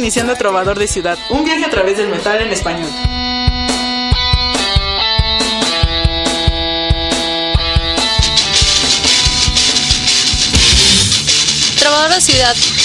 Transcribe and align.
iniciando 0.00 0.34
Trovador 0.34 0.78
de 0.78 0.88
Ciudad, 0.88 1.18
un 1.28 1.44
viaje 1.44 1.66
a 1.66 1.70
través 1.70 1.98
del 1.98 2.08
metal 2.08 2.40
en 2.40 2.50
español. 2.50 2.90
Trovador 11.78 12.14
de 12.14 12.20
Ciudad. 12.22 12.79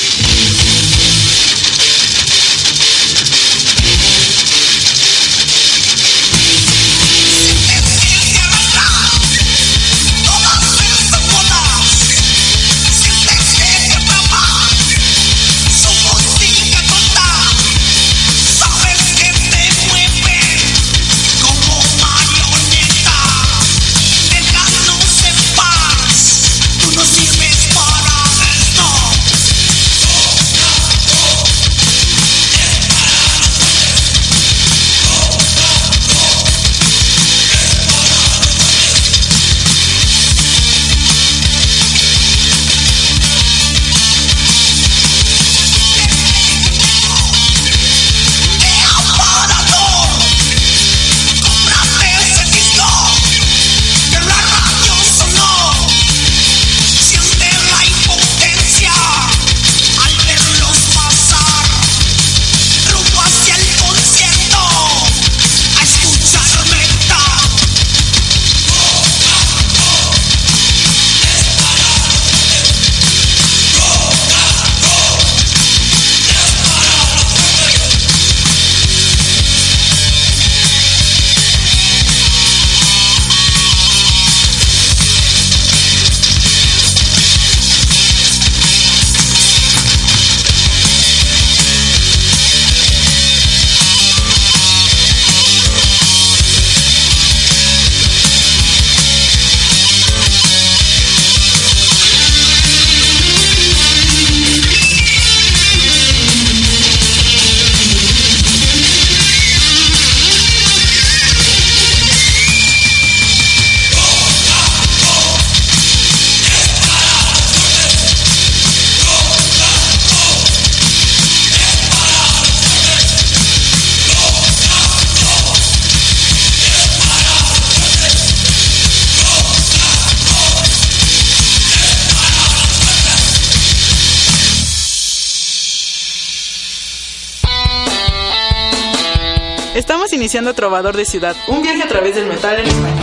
Iniciando 140.26 140.56
Trovador 140.56 140.98
de 140.98 141.06
Ciudad, 141.06 141.36
un 141.48 141.62
viaje 141.62 141.84
a 141.84 141.88
través 141.88 142.16
del 142.16 142.26
metal 142.26 142.58
en 142.58 142.66
español. 142.66 142.98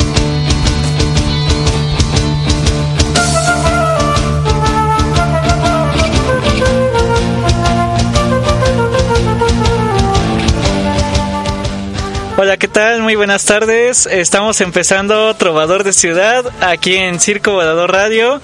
Hola, 12.36 12.56
¿qué 12.56 12.66
tal? 12.66 13.02
Muy 13.02 13.14
buenas 13.14 13.44
tardes. 13.44 14.06
Estamos 14.06 14.60
empezando 14.60 15.32
Trovador 15.36 15.84
de 15.84 15.92
Ciudad 15.92 16.44
aquí 16.60 16.96
en 16.96 17.20
Circo 17.20 17.52
Volador 17.52 17.92
Radio. 17.92 18.42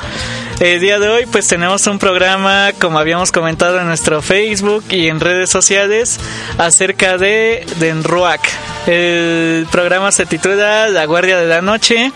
El 0.60 0.80
día 0.80 1.00
de 1.00 1.08
hoy 1.08 1.26
pues 1.26 1.48
tenemos 1.48 1.84
un 1.88 1.98
programa, 1.98 2.70
como 2.80 3.00
habíamos 3.00 3.32
comentado 3.32 3.80
en 3.80 3.88
nuestro 3.88 4.22
Facebook 4.22 4.84
y 4.88 5.08
en 5.08 5.18
redes 5.18 5.50
sociales, 5.50 6.20
acerca 6.58 7.18
de 7.18 7.66
Denruac. 7.80 8.67
El 8.88 9.66
programa 9.70 10.10
se 10.12 10.24
titula 10.24 10.88
La 10.88 11.04
Guardia 11.04 11.36
de 11.36 11.46
la 11.46 11.60
Noche. 11.60 12.10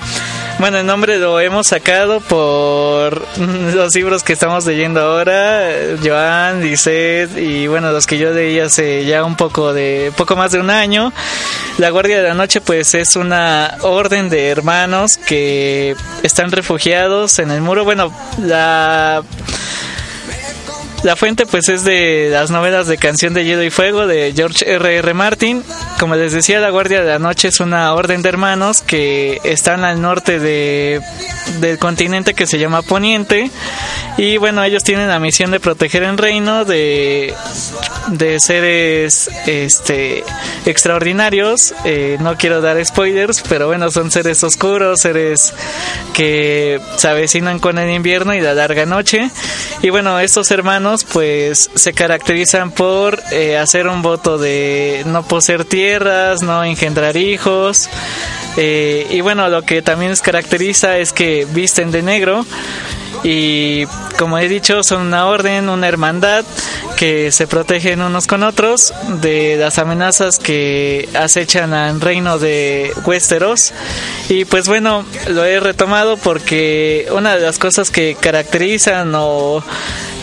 Bueno, 0.59 0.79
el 0.79 0.87
nombre 0.87 1.19
lo 1.19 1.39
hemos 1.39 1.67
sacado 1.67 2.21
por 2.21 3.23
los 3.75 3.95
libros 3.95 4.23
que 4.23 4.33
estamos 4.33 4.65
leyendo 4.65 5.03
ahora, 5.03 5.69
Joan, 6.03 6.63
Lisette 6.63 7.37
y 7.37 7.67
bueno, 7.67 7.93
los 7.93 8.07
que 8.07 8.17
yo 8.17 8.33
leí 8.33 8.59
hace 8.59 9.05
ya 9.05 9.23
un 9.23 9.37
poco 9.37 9.75
de 9.75 10.13
poco 10.17 10.35
más 10.35 10.53
de 10.53 10.61
un 10.61 10.71
año. 10.71 11.13
La 11.77 11.91
Guardia 11.91 12.23
de 12.23 12.29
la 12.29 12.35
Noche 12.35 12.63
pues 12.63 12.95
es 12.95 13.17
una 13.17 13.77
orden 13.83 14.31
de 14.31 14.49
hermanos 14.49 15.19
que 15.19 15.95
están 16.23 16.51
refugiados 16.51 17.39
en 17.39 17.51
el 17.51 17.61
muro. 17.61 17.85
Bueno, 17.85 18.11
la 18.39 19.23
la 21.03 21.17
fuente 21.17 21.47
pues 21.47 21.69
es 21.69 21.85
de 21.85 22.29
las 22.31 22.51
novelas 22.51 22.87
de 22.87 22.97
Canción 22.97 23.35
de 23.35 23.45
Hielo 23.45 23.65
y 23.65 23.71
Fuego 23.71 24.07
de 24.07 24.33
George 24.37 24.71
R. 24.71 24.97
R. 24.99 25.15
Martin. 25.15 25.65
Como 25.99 26.15
les 26.15 26.33
decía, 26.33 26.61
la 26.61 26.71
Guardia 26.71 27.01
de 27.01 27.09
la 27.09 27.19
Noche 27.19 27.49
es 27.49 27.59
una 27.59 27.93
orden 27.95 28.23
de 28.23 28.29
hermanos 28.29 28.83
que 28.83 29.41
están 29.43 29.85
al 29.85 30.01
norte 30.01 30.39
de, 30.39 31.01
del 31.61 31.79
continente 31.79 32.35
que 32.35 32.47
se 32.47 32.59
llama 32.59 32.83
Poniente. 32.83 33.51
Y 34.17 34.37
bueno, 34.37 34.63
ellos 34.63 34.85
tienen 34.85 35.09
la 35.09 35.19
misión 35.19 35.51
de 35.51 35.59
proteger 35.59 36.03
el 36.05 36.19
reino 36.19 36.65
de, 36.65 37.35
de 38.09 38.39
seres 38.39 39.29
este 39.47 40.23
extraordinarios. 40.67 41.75
Eh, 41.85 42.19
no 42.21 42.37
quiero 42.37 42.61
dar 42.61 42.85
spoilers, 42.85 43.43
pero 43.49 43.67
bueno, 43.67 43.91
son 43.91 44.11
seres 44.11 44.45
oscuros, 44.45 45.01
seres 45.01 45.55
que 46.13 46.81
se 46.97 47.09
avecinan 47.09 47.59
con 47.59 47.79
el 47.79 47.91
invierno 47.91 48.35
y 48.35 48.41
la 48.41 48.55
larga 48.55 48.87
noche. 48.87 49.31
Y 49.83 49.91
bueno, 49.91 50.21
estos 50.21 50.51
hermanos 50.51 50.92
pues 51.05 51.71
se 51.75 51.93
caracterizan 51.93 52.71
por 52.71 53.21
eh, 53.33 53.57
hacer 53.57 53.89
un 53.89 54.03
voto 54.03 54.39
de 54.39 55.03
no 55.07 55.23
poseer 55.23 55.65
tierras, 55.65 56.43
no 56.43 56.63
engendrar 56.65 57.17
hijos. 57.17 57.89
Eh, 58.57 59.07
y 59.11 59.21
bueno, 59.21 59.49
lo 59.49 59.63
que 59.63 59.83
también 59.83 60.11
les 60.11 60.21
caracteriza 60.21 60.99
es 60.99 61.13
que 61.13 61.47
visten 61.53 61.91
de 61.91 62.03
negro 62.03 62.45
y 63.25 63.87
como 64.19 64.39
he 64.39 64.49
dicho 64.49 64.83
son 64.83 65.03
una 65.03 65.27
orden, 65.27 65.69
una 65.69 65.89
hermandad 65.89 66.45
que 66.97 67.31
se 67.31 67.47
protegen 67.47 68.03
unos 68.03 68.27
con 68.27 68.43
otros 68.43 68.93
de 69.21 69.57
las 69.57 69.79
amenazas 69.79 70.39
que 70.39 71.09
acechan 71.15 71.73
al 71.73 72.01
reino 72.01 72.39
de 72.39 72.93
Westeros 73.05 73.73
y 74.29 74.45
pues 74.45 74.67
bueno 74.67 75.05
lo 75.29 75.45
he 75.45 75.61
retomado 75.61 76.17
porque 76.17 77.09
una 77.13 77.37
de 77.37 77.43
las 77.43 77.59
cosas 77.59 77.91
que 77.91 78.17
caracterizan 78.19 79.13
o 79.15 79.63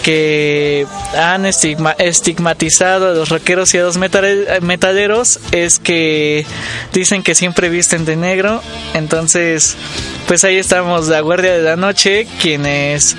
que 0.10 0.88
han 1.16 1.46
estigmatizado 1.46 3.10
a 3.10 3.14
los 3.14 3.30
rockeros 3.30 3.76
y 3.76 3.78
a 3.78 3.84
los 3.84 4.00
metaleros 4.00 5.40
es 5.52 5.78
que 5.78 6.48
dicen 6.94 7.22
que 7.22 7.36
siempre 7.36 7.70
visten 7.70 8.06
de 8.06 8.16
negro 8.16 8.64
entonces 8.96 9.78
pues 10.30 10.44
ahí 10.44 10.58
estamos, 10.58 11.08
la 11.08 11.22
Guardia 11.22 11.54
de 11.54 11.64
la 11.64 11.76
Noche, 11.76 12.28
quienes 12.40 13.18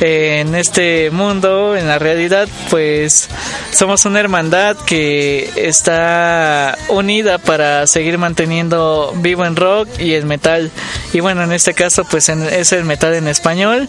eh, 0.00 0.38
en 0.42 0.54
este 0.54 1.10
mundo, 1.10 1.76
en 1.76 1.88
la 1.88 1.98
realidad, 1.98 2.46
pues 2.70 3.28
somos 3.72 4.04
una 4.04 4.20
hermandad 4.20 4.76
que 4.76 5.50
está 5.56 6.78
unida 6.86 7.38
para 7.38 7.88
seguir 7.88 8.16
manteniendo 8.16 9.12
vivo 9.16 9.44
en 9.44 9.56
rock 9.56 9.88
y 9.98 10.12
el 10.12 10.24
metal. 10.24 10.70
Y 11.12 11.18
bueno, 11.18 11.42
en 11.42 11.50
este 11.50 11.74
caso, 11.74 12.04
pues 12.04 12.28
es 12.28 12.72
el 12.72 12.84
metal 12.84 13.14
en 13.14 13.26
español. 13.26 13.88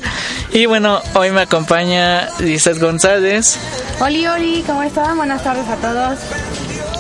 Y 0.52 0.66
bueno, 0.66 1.00
hoy 1.14 1.30
me 1.30 1.42
acompaña 1.42 2.28
Lizeth 2.44 2.80
González. 2.80 3.58
Hola, 4.00 4.34
hola, 4.34 4.64
¿cómo 4.68 4.84
están? 4.84 5.18
Buenas 5.18 5.44
tardes 5.44 5.68
a 5.68 5.76
todos. 5.78 6.20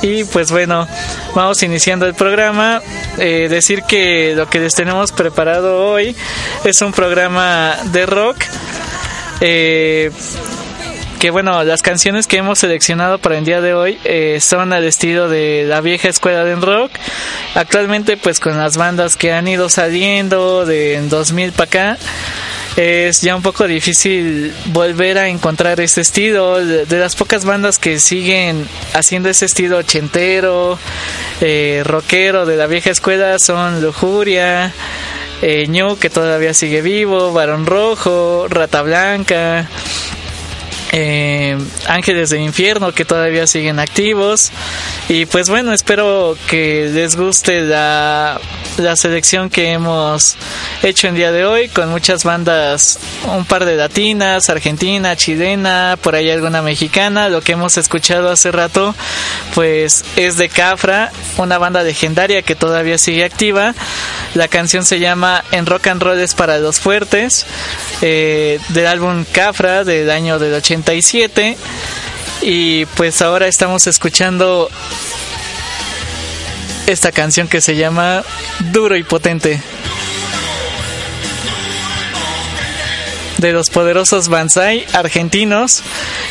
Y 0.01 0.23
pues 0.25 0.51
bueno, 0.51 0.87
vamos 1.35 1.61
iniciando 1.63 2.05
el 2.05 2.13
programa. 2.13 2.81
Eh, 3.17 3.47
decir 3.49 3.83
que 3.83 4.33
lo 4.35 4.49
que 4.49 4.59
les 4.59 4.73
tenemos 4.75 5.11
preparado 5.11 5.85
hoy 5.85 6.15
es 6.63 6.81
un 6.81 6.91
programa 6.91 7.77
de 7.91 8.05
rock. 8.05 8.37
Eh, 9.39 10.11
que 11.23 11.31
bueno, 11.31 11.63
las 11.63 11.81
canciones 11.81 12.27
que 12.27 12.35
hemos 12.35 12.59
seleccionado 12.59 13.17
para 13.17 13.37
el 13.37 13.45
día 13.45 13.61
de 13.61 13.73
hoy 13.73 13.97
eh, 14.03 14.39
son 14.41 14.73
al 14.73 14.83
estilo 14.83 15.29
de 15.29 15.63
la 15.65 15.79
vieja 15.79 16.09
escuela 16.09 16.43
del 16.43 16.61
rock. 16.61 16.91
Actualmente 17.55 18.17
pues 18.17 18.41
con 18.41 18.57
las 18.57 18.75
bandas 18.75 19.15
que 19.15 19.31
han 19.31 19.47
ido 19.47 19.69
saliendo 19.69 20.65
de 20.65 21.01
2000 21.07 21.53
para 21.53 21.63
acá 21.63 21.97
es 22.75 23.21
ya 23.21 23.37
un 23.37 23.41
poco 23.41 23.65
difícil 23.69 24.53
volver 24.65 25.17
a 25.17 25.29
encontrar 25.29 25.79
ese 25.79 26.01
estilo. 26.01 26.57
De, 26.57 26.99
las 26.99 27.15
pocas 27.15 27.45
bandas 27.45 27.79
que 27.79 27.99
siguen 27.99 28.67
haciendo 28.93 29.29
ese 29.29 29.45
estilo 29.45 29.77
ochentero, 29.77 30.77
eh, 31.39 31.83
rockero 31.85 32.45
de 32.45 32.57
la 32.57 32.67
vieja 32.67 32.89
escuela 32.89 33.39
son 33.39 33.81
Lujuria, 33.81 34.73
eh, 35.41 35.69
que 36.01 36.09
todavía 36.09 36.53
sigue 36.53 36.81
vivo, 36.81 37.31
Barón 37.31 37.65
Rojo, 37.65 38.47
Rata 38.49 38.81
Blanca. 38.81 39.69
Eh, 40.95 41.57
Ángeles 41.87 42.29
del 42.29 42.41
Infierno 42.41 42.91
que 42.91 43.03
todavía 43.03 43.47
siguen 43.47 43.79
activos 43.79 44.51
y 45.09 45.25
pues 45.25 45.49
bueno 45.49 45.73
espero 45.73 46.37
que 46.47 46.87
les 46.93 47.15
guste 47.15 47.61
la 47.61 48.39
la 48.77 48.95
selección 48.95 49.49
que 49.49 49.71
hemos 49.71 50.35
hecho 50.81 51.07
en 51.07 51.15
día 51.15 51.31
de 51.31 51.45
hoy 51.45 51.69
con 51.69 51.89
muchas 51.89 52.23
bandas, 52.23 52.99
un 53.25 53.45
par 53.45 53.65
de 53.65 53.75
latinas, 53.75 54.49
argentina, 54.49 55.15
chilena, 55.15 55.97
por 56.01 56.15
ahí 56.15 56.29
alguna 56.29 56.61
mexicana. 56.61 57.29
Lo 57.29 57.41
que 57.41 57.51
hemos 57.51 57.77
escuchado 57.77 58.31
hace 58.31 58.51
rato, 58.51 58.95
pues 59.53 60.03
es 60.15 60.37
de 60.37 60.49
Cafra, 60.49 61.11
una 61.37 61.57
banda 61.57 61.83
legendaria 61.83 62.41
que 62.41 62.55
todavía 62.55 62.97
sigue 62.97 63.23
activa. 63.23 63.75
La 64.33 64.47
canción 64.47 64.83
se 64.85 64.99
llama 64.99 65.43
En 65.51 65.65
Rock 65.65 65.87
and 65.87 66.01
Roll 66.01 66.19
es 66.19 66.33
para 66.33 66.57
los 66.57 66.79
fuertes, 66.79 67.45
eh, 68.01 68.59
del 68.69 68.87
álbum 68.87 69.25
Cafra 69.31 69.83
del 69.83 70.09
año 70.09 70.39
del 70.39 70.53
87. 70.83 71.57
Y 72.41 72.85
pues 72.85 73.21
ahora 73.21 73.47
estamos 73.47 73.87
escuchando 73.87 74.69
esta 76.87 77.11
canción 77.11 77.47
que 77.47 77.61
se 77.61 77.75
llama 77.75 78.23
Duro 78.71 78.97
y 78.97 79.03
Potente. 79.03 79.61
De 83.43 83.51
los 83.51 83.69
poderosos 83.69 84.29
Banzai 84.29 84.85
argentinos. 84.93 85.83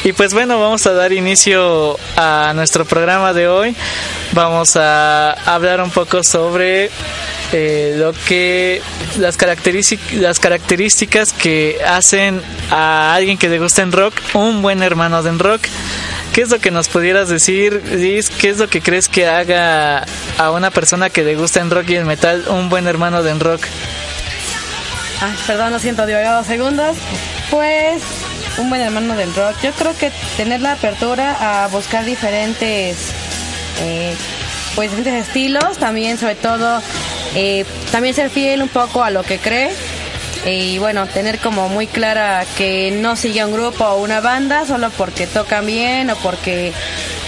Y 0.03 0.13
pues 0.15 0.33
bueno, 0.33 0.59
vamos 0.59 0.87
a 0.87 0.95
dar 0.95 1.13
inicio 1.13 1.99
a 2.17 2.53
nuestro 2.55 2.87
programa 2.87 3.35
de 3.35 3.49
hoy. 3.49 3.77
Vamos 4.33 4.77
a 4.77 5.33
hablar 5.33 5.83
un 5.83 5.91
poco 5.91 6.25
sobre 6.25 6.91
eh, 7.53 7.97
lo 7.99 8.15
que 8.27 8.81
las 9.19 9.37
las 10.15 10.41
características 10.41 11.35
que 11.35 11.79
hacen 11.87 12.41
a 12.71 13.15
alguien 13.15 13.37
que 13.37 13.51
le 13.51 13.59
gusta 13.59 13.83
en 13.83 13.93
rock 13.93 14.15
un 14.33 14.63
buen 14.63 14.83
hermano 14.83 15.23
de 15.23 15.33
rock 15.33 15.61
¿Qué 16.33 16.41
es 16.41 16.49
lo 16.49 16.61
que 16.61 16.71
nos 16.71 16.89
pudieras 16.89 17.29
decir, 17.29 17.83
Liz? 17.93 18.31
¿Qué 18.31 18.49
es 18.49 18.57
lo 18.57 18.67
que 18.67 18.81
crees 18.81 19.07
que 19.07 19.27
haga 19.27 20.07
a 20.39 20.51
una 20.51 20.71
persona 20.71 21.11
que 21.11 21.25
le 21.25 21.37
gusta 21.37 21.61
en 21.61 21.71
rock 21.71 21.91
y 21.91 21.97
el 21.97 22.07
metal 22.07 22.45
un 22.49 22.71
buen 22.71 22.87
hermano 22.87 23.23
de 23.23 23.35
rock? 23.35 23.61
Ah, 25.25 25.33
perdón, 25.47 25.71
lo 25.71 25.79
siento, 25.79 26.05
dos 26.05 26.47
segundos. 26.49 26.97
Pues 27.49 28.03
un 28.59 28.69
buen 28.69 28.81
hermano 28.81 29.15
del 29.15 29.33
rock. 29.37 29.55
Yo 29.63 29.71
creo 29.71 29.97
que 29.97 30.11
tener 30.37 30.61
la 30.61 30.73
apertura 30.73 31.63
a 31.63 31.69
buscar 31.69 32.05
diferentes, 32.05 33.13
eh, 33.83 34.17
pues 34.75 34.91
diferentes 34.91 35.29
estilos, 35.29 35.79
también 35.79 36.19
sobre 36.19 36.35
todo, 36.35 36.83
eh, 37.37 37.65
también 37.93 38.17
ser 38.17 38.31
fiel 38.31 38.63
un 38.63 38.69
poco 38.69 39.05
a 39.05 39.11
lo 39.11 39.23
que 39.23 39.39
cree 39.39 39.71
y 40.45 40.79
bueno, 40.79 41.07
tener 41.07 41.39
como 41.39 41.69
muy 41.69 41.87
clara 41.87 42.45
que 42.59 42.91
no 42.91 43.15
sigue 43.15 43.45
un 43.45 43.53
grupo 43.53 43.85
o 43.85 44.03
una 44.03 44.21
banda 44.21 44.67
solo 44.67 44.91
porque 44.91 45.29
tocan 45.29 45.67
bien 45.67 46.11
o 46.11 46.17
porque 46.17 46.73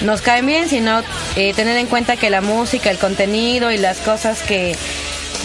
nos 0.00 0.20
caen 0.20 0.46
bien, 0.46 0.68
sino 0.68 1.00
eh, 1.36 1.54
tener 1.54 1.76
en 1.76 1.86
cuenta 1.86 2.16
que 2.16 2.28
la 2.28 2.40
música, 2.40 2.90
el 2.90 2.98
contenido 2.98 3.70
y 3.70 3.78
las 3.78 3.98
cosas 3.98 4.42
que, 4.42 4.74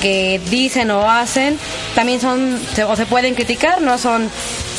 que 0.01 0.39
dicen 0.49 0.91
o 0.91 1.09
hacen 1.09 1.57
también 1.95 2.21
son 2.21 2.59
o 2.87 2.95
se 2.95 3.05
pueden 3.05 3.35
criticar, 3.35 3.81
no 3.81 3.97
son 3.97 4.29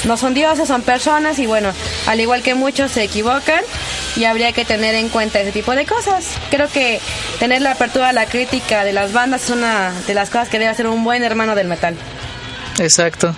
no 0.04 0.16
son 0.16 0.34
dioses, 0.34 0.68
son 0.68 0.82
personas 0.82 1.38
y 1.38 1.46
bueno, 1.46 1.72
al 2.06 2.20
igual 2.20 2.42
que 2.42 2.54
muchos 2.54 2.90
se 2.92 3.02
equivocan 3.02 3.62
y 4.16 4.24
habría 4.24 4.52
que 4.52 4.64
tener 4.64 4.94
en 4.94 5.08
cuenta 5.08 5.40
ese 5.40 5.52
tipo 5.52 5.74
de 5.74 5.84
cosas. 5.84 6.26
Creo 6.50 6.68
que 6.68 7.00
tener 7.38 7.62
la 7.62 7.72
apertura 7.72 8.08
a 8.08 8.12
la 8.12 8.26
crítica 8.26 8.84
de 8.84 8.92
las 8.92 9.12
bandas 9.12 9.44
es 9.44 9.50
una 9.50 9.92
de 10.06 10.14
las 10.14 10.30
cosas 10.30 10.48
que 10.48 10.58
debe 10.58 10.70
hacer 10.70 10.86
un 10.86 11.04
buen 11.04 11.22
hermano 11.22 11.54
del 11.54 11.68
metal. 11.68 11.96
Exacto. 12.78 13.34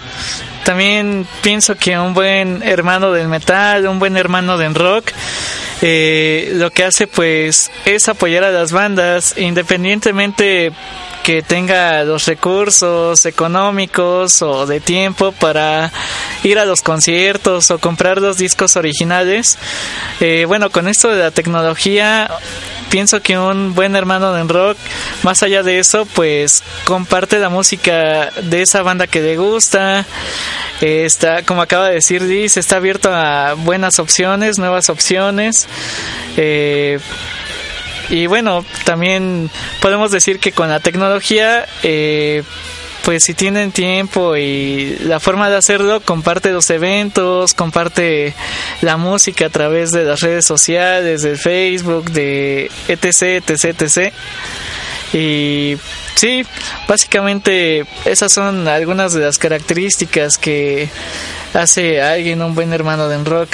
También 0.64 1.26
pienso 1.42 1.76
que 1.76 1.98
un 1.98 2.14
buen 2.14 2.62
hermano 2.62 3.10
del 3.10 3.26
metal, 3.26 3.88
un 3.88 3.98
buen 3.98 4.16
hermano 4.16 4.56
del 4.56 4.74
rock, 4.74 5.10
eh, 5.80 6.52
lo 6.54 6.70
que 6.70 6.84
hace 6.84 7.08
pues 7.08 7.72
es 7.84 8.08
apoyar 8.08 8.44
a 8.44 8.52
las 8.52 8.70
bandas 8.70 9.34
independientemente 9.36 10.70
que 11.22 11.42
tenga 11.42 12.04
los 12.04 12.26
recursos 12.26 13.24
económicos 13.26 14.42
o 14.42 14.66
de 14.66 14.80
tiempo 14.80 15.32
para 15.32 15.90
ir 16.42 16.58
a 16.58 16.64
los 16.64 16.82
conciertos 16.82 17.70
o 17.70 17.78
comprar 17.78 18.20
los 18.20 18.38
discos 18.38 18.76
originales. 18.76 19.58
Eh, 20.20 20.44
bueno, 20.46 20.70
con 20.70 20.88
esto 20.88 21.08
de 21.08 21.22
la 21.22 21.30
tecnología 21.30 22.28
pienso 22.92 23.22
que 23.22 23.38
un 23.38 23.74
buen 23.74 23.96
hermano 23.96 24.34
de 24.34 24.44
rock, 24.44 24.76
más 25.22 25.42
allá 25.42 25.62
de 25.62 25.78
eso, 25.78 26.06
pues 26.14 26.62
comparte 26.84 27.38
la 27.38 27.48
música 27.48 28.30
de 28.42 28.60
esa 28.60 28.82
banda 28.82 29.06
que 29.06 29.22
le 29.22 29.38
gusta. 29.38 30.04
está, 30.82 31.42
como 31.42 31.62
acaba 31.62 31.88
de 31.88 31.94
decir 31.94 32.20
Liz, 32.20 32.58
está 32.58 32.76
abierto 32.76 33.10
a 33.10 33.54
buenas 33.54 33.98
opciones, 33.98 34.58
nuevas 34.58 34.90
opciones. 34.90 35.68
Eh, 36.36 36.98
y 38.10 38.26
bueno, 38.26 38.64
también 38.84 39.50
podemos 39.80 40.10
decir 40.10 40.38
que 40.38 40.52
con 40.52 40.68
la 40.68 40.80
tecnología, 40.80 41.66
eh, 41.82 42.42
pues 43.04 43.24
si 43.24 43.34
tienen 43.34 43.72
tiempo 43.72 44.36
y 44.36 44.96
la 45.04 45.20
forma 45.20 45.50
de 45.50 45.56
hacerlo, 45.56 46.00
comparte 46.00 46.52
los 46.52 46.70
eventos, 46.70 47.54
comparte 47.54 48.34
la 48.80 48.96
música 48.96 49.46
a 49.46 49.50
través 49.50 49.90
de 49.90 50.04
las 50.04 50.20
redes 50.20 50.44
sociales, 50.44 51.22
de 51.22 51.36
Facebook, 51.36 52.10
de 52.10 52.70
etc, 52.88 53.42
etc, 53.48 53.82
etc. 53.82 54.12
Y 55.12 55.76
sí, 56.14 56.44
básicamente 56.88 57.84
esas 58.04 58.32
son 58.32 58.68
algunas 58.68 59.12
de 59.12 59.20
las 59.20 59.38
características 59.38 60.38
que 60.38 60.88
hace 61.54 62.00
a 62.00 62.12
alguien 62.12 62.40
un 62.42 62.54
buen 62.54 62.72
hermano 62.72 63.08
de 63.08 63.22
rock. 63.24 63.48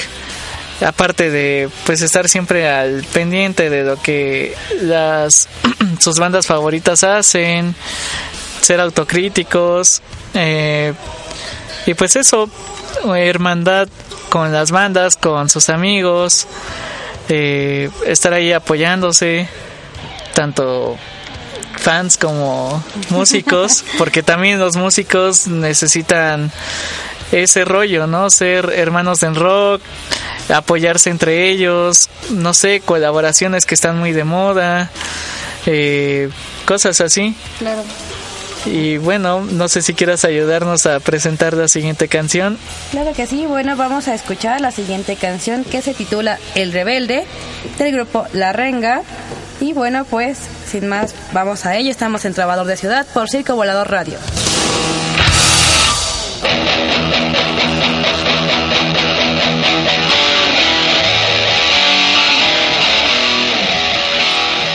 Aparte 0.87 1.31
de 1.31 1.69
pues 1.87 2.03
estar 2.03 2.29
siempre 2.29 2.69
al 2.69 3.03
pendiente 3.13 3.69
de 3.69 3.83
lo 3.83 4.01
que 4.01 4.55
las 4.83 5.49
sus 5.99 6.19
bandas 6.19 6.47
favoritas 6.47 7.03
hacen, 7.03 7.75
ser 8.61 8.81
autocríticos 8.81 10.03
eh, 10.35 10.93
y 11.87 11.95
pues 11.95 12.17
eso, 12.17 12.51
hermandad 13.17 13.89
con 14.29 14.53
las 14.53 14.71
bandas, 14.71 15.17
con 15.17 15.49
sus 15.49 15.69
amigos, 15.69 16.47
eh, 17.29 17.91
estar 18.07 18.33
ahí 18.33 18.53
apoyándose, 18.53 19.49
tanto 20.35 20.99
fans 21.77 22.19
como 22.19 22.83
músicos, 23.11 23.85
porque 23.99 24.23
también 24.23 24.59
los 24.59 24.77
músicos 24.77 25.47
necesitan 25.49 26.53
ese 27.33 27.65
rollo, 27.65 28.07
¿no? 28.07 28.31
Ser 28.31 28.73
hermanos 28.75 29.23
en 29.23 29.35
rock, 29.35 29.83
apoyarse 30.55 31.11
entre 31.11 31.49
ellos, 31.49 32.09
no 32.31 32.55
sé, 32.55 32.81
colaboraciones 32.81 33.67
que 33.67 33.75
están 33.75 33.99
muy 33.99 34.13
de 34.13 34.25
moda, 34.25 34.91
eh, 35.67 36.31
cosas 36.65 37.01
así. 37.01 37.35
Claro. 37.59 37.83
Y 38.67 38.99
bueno, 38.99 39.41
no 39.41 39.69
sé 39.69 39.83
si 39.83 39.95
quieras 39.95 40.25
ayudarnos 40.25 40.87
a 40.87 41.01
presentar 41.01 41.55
la 41.55 41.69
siguiente 41.69 42.09
canción. 42.09 42.59
Claro 42.91 43.13
que 43.13 43.27
sí, 43.27 43.47
bueno, 43.47 43.77
vamos 43.77 44.09
a 44.09 44.15
escuchar 44.15 44.61
la 44.61 44.73
siguiente 44.73 45.17
canción 45.17 45.65
que 45.65 45.81
se 45.81 45.95
titula 45.95 46.39
El 46.55 46.73
Rebelde 46.73 47.25
del 47.79 47.93
grupo 47.93 48.27
La 48.33 48.53
Renga. 48.53 49.03
Y 49.61 49.73
bueno, 49.73 50.05
pues 50.05 50.39
sin 50.71 50.89
más, 50.89 51.15
vamos 51.33 51.67
a 51.67 51.77
ello. 51.77 51.91
Estamos 51.91 52.25
en 52.25 52.35
Trabador 52.35 52.67
de 52.67 52.77
Ciudad 52.77 53.07
por 53.13 53.29
Circo 53.29 53.55
Volador 53.55 53.91
Radio. 53.91 54.19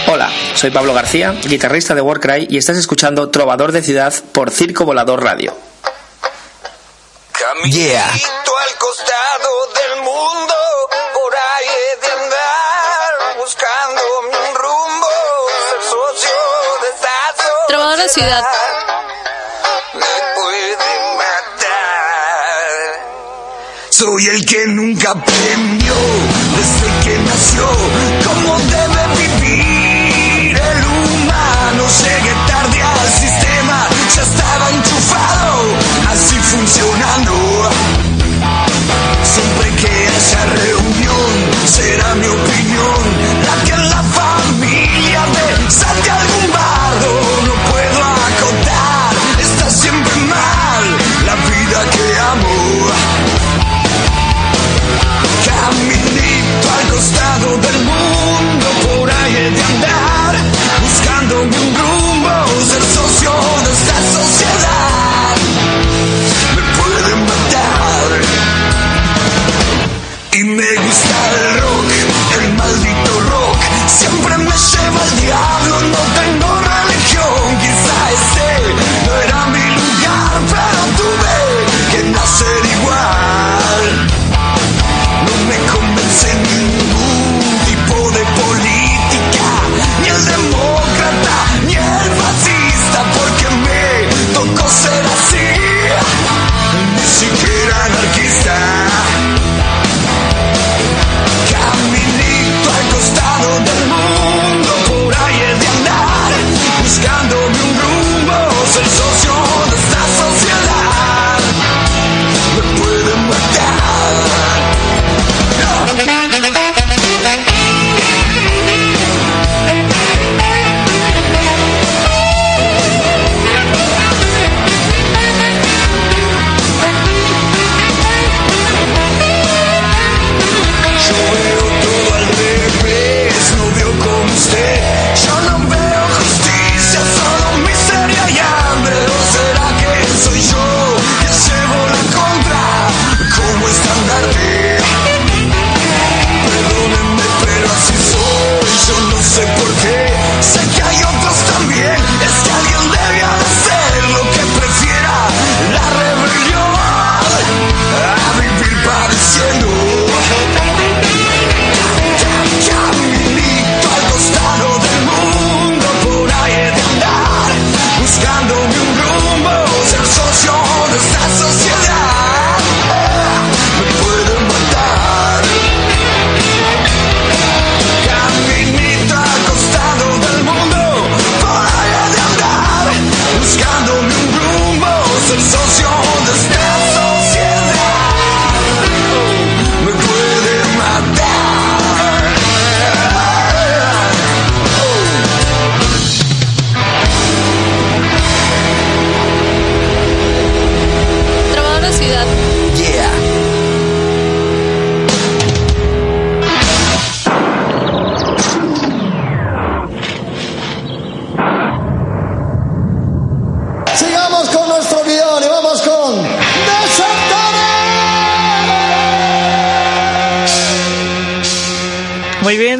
Hola, 0.05 0.29
soy 0.53 0.69
Pablo 0.69 0.93
García, 0.93 1.33
guitarrista 1.43 1.95
de 1.95 2.01
Warcry 2.01 2.47
y 2.49 2.57
estás 2.57 2.77
escuchando 2.77 3.29
Trovador 3.29 3.71
de 3.71 3.81
Ciudad 3.81 4.13
por 4.31 4.51
Circo 4.51 4.85
Volador 4.85 5.23
Radio. 5.23 5.55
Yeah. 7.65 8.09
al 8.09 8.77
costado 8.77 9.49
del 9.73 10.01
mundo, 10.01 10.53
por 11.13 11.33
ahí 11.33 11.67
he 11.67 12.05
de 12.05 12.11
andar, 12.11 13.37
buscando 13.37 14.01
un 14.19 14.55
rumbo, 14.55 15.07
ser 15.69 15.81
socio 15.81 16.37
de 16.81 16.89
esta 16.89 17.67
Trovador 17.67 17.97
de 17.97 18.09
Ciudad. 18.09 18.62
Soy 24.13 24.27
el 24.27 24.45
que 24.45 24.67
nunca 24.67 25.09
aprendió, 25.09 25.95
desde 26.55 26.87
que 27.03 27.17
nació, 27.23 27.67
cómo 28.23 28.59
debe 28.59 29.01
vivir 29.17 30.55
el 30.55 30.83
humano. 30.85 31.83
Llegué 31.99 32.33
tarde 32.45 32.83
al 32.83 33.11
sistema, 33.11 33.87
ya 34.15 34.21
estaba 34.21 34.69
enchufado, 34.69 35.63
así 36.11 36.35
funcionando. 36.35 37.32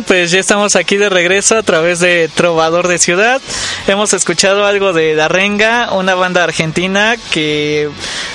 Pues 0.04 0.32
ya 0.32 0.40
estamos 0.40 0.76
aquí 0.76 0.98
de 0.98 1.10
regreso 1.10 1.58
a 1.58 1.64
través 1.64 2.00
de 2.00 2.30
Trovador 2.34 2.88
de 2.88 2.98
Ciudad. 2.98 3.42
Hemos 3.88 4.14
escuchado 4.14 4.66
algo 4.66 4.94
de 4.94 5.16
Darrenga, 5.16 5.94
una 5.94 6.16
banda 6.16 6.44
argentina 6.44 7.16
que, 7.32 7.90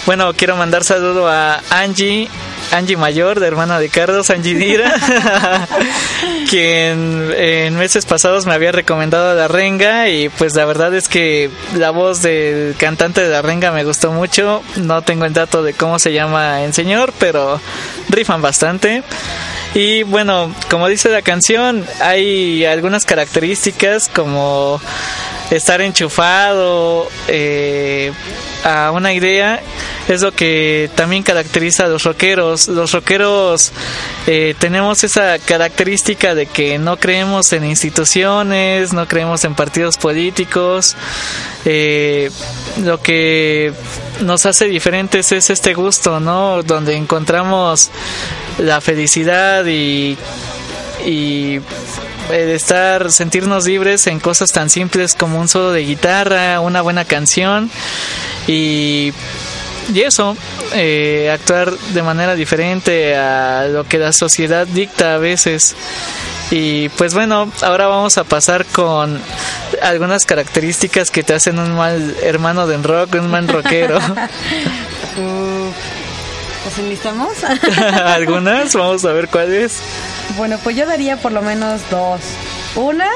bueno, 0.06 0.32
quiero 0.34 0.56
mandar 0.56 0.84
saludo 0.84 1.28
a 1.28 1.62
Angie, 1.70 2.28
Angie 2.72 2.96
Mayor, 2.96 3.40
de 3.40 3.46
hermana 3.46 3.78
de 3.78 3.88
Carlos, 3.88 4.30
Angie 4.30 4.54
Dira, 4.54 4.94
quien 6.50 7.32
en 7.36 7.76
meses 7.76 8.04
pasados 8.04 8.46
me 8.46 8.54
había 8.54 8.72
recomendado 8.72 9.30
a 9.30 9.34
Darrenga 9.34 10.08
y 10.08 10.28
pues 10.28 10.54
la 10.54 10.64
verdad 10.64 10.94
es 10.94 11.08
que 11.08 11.50
la 11.76 11.90
voz 11.90 12.22
del 12.22 12.74
cantante 12.76 13.22
de 13.22 13.28
Darrenga 13.28 13.72
me 13.72 13.84
gustó 13.84 14.12
mucho. 14.12 14.62
No 14.76 15.02
tengo 15.02 15.24
el 15.24 15.32
dato 15.32 15.62
de 15.62 15.74
cómo 15.74 15.98
se 15.98 16.12
llama 16.12 16.62
el 16.62 16.74
señor, 16.74 17.12
pero 17.18 17.60
rifan 18.08 18.42
bastante. 18.42 19.02
Y 19.74 20.02
bueno, 20.04 20.54
como 20.70 20.88
dice 20.88 21.08
la 21.10 21.22
canción, 21.22 21.84
hay 22.00 22.64
algunas 22.64 23.04
características 23.04 24.08
como 24.08 24.80
estar 25.50 25.80
enchufado 25.80 27.08
eh, 27.28 28.12
a 28.64 28.90
una 28.92 29.12
idea 29.12 29.62
es 30.08 30.22
lo 30.22 30.32
que 30.32 30.90
también 30.94 31.22
caracteriza 31.22 31.84
a 31.84 31.88
los 31.88 32.04
rockeros. 32.04 32.57
Los 32.66 32.92
rockeros 32.92 33.70
eh, 34.26 34.54
tenemos 34.58 35.04
esa 35.04 35.38
característica 35.38 36.34
de 36.34 36.46
que 36.46 36.78
no 36.78 36.96
creemos 36.96 37.52
en 37.52 37.64
instituciones, 37.64 38.92
no 38.92 39.06
creemos 39.06 39.44
en 39.44 39.54
partidos 39.54 39.96
políticos. 39.98 40.96
Eh, 41.64 42.30
lo 42.82 43.00
que 43.00 43.72
nos 44.22 44.46
hace 44.46 44.64
diferentes 44.64 45.30
es 45.30 45.50
este 45.50 45.74
gusto, 45.74 46.18
¿no? 46.18 46.62
Donde 46.62 46.96
encontramos 46.96 47.90
la 48.58 48.80
felicidad 48.80 49.64
y, 49.66 50.16
y 51.06 51.60
el 52.30 52.50
estar, 52.50 53.10
sentirnos 53.10 53.66
libres 53.66 54.06
en 54.06 54.20
cosas 54.20 54.52
tan 54.52 54.70
simples 54.70 55.14
como 55.14 55.40
un 55.40 55.48
solo 55.48 55.72
de 55.72 55.84
guitarra, 55.84 56.60
una 56.60 56.82
buena 56.82 57.04
canción 57.04 57.70
y 58.46 59.12
y 59.92 60.02
eso, 60.02 60.36
eh, 60.74 61.30
actuar 61.32 61.70
de 61.72 62.02
manera 62.02 62.34
diferente 62.34 63.16
a 63.16 63.68
lo 63.68 63.84
que 63.84 63.98
la 63.98 64.12
sociedad 64.12 64.66
dicta 64.66 65.14
a 65.14 65.18
veces. 65.18 65.74
Y 66.50 66.88
pues 66.90 67.14
bueno, 67.14 67.52
ahora 67.62 67.86
vamos 67.88 68.16
a 68.16 68.24
pasar 68.24 68.64
con 68.66 69.20
algunas 69.82 70.24
características 70.24 71.10
que 71.10 71.22
te 71.22 71.34
hacen 71.34 71.58
un 71.58 71.74
mal 71.74 72.16
hermano 72.22 72.66
de 72.66 72.78
rock, 72.78 73.14
un 73.14 73.30
mal 73.30 73.46
rockero. 73.48 73.98
¿Nos 76.64 76.78
enlistamos? 76.78 77.32
algunas, 78.04 78.74
vamos 78.74 79.04
a 79.04 79.12
ver 79.12 79.28
cuáles. 79.28 79.78
Bueno, 80.36 80.58
pues 80.62 80.76
yo 80.76 80.86
daría 80.86 81.16
por 81.16 81.32
lo 81.32 81.42
menos 81.42 81.80
dos. 81.90 82.20
Una 82.76 83.08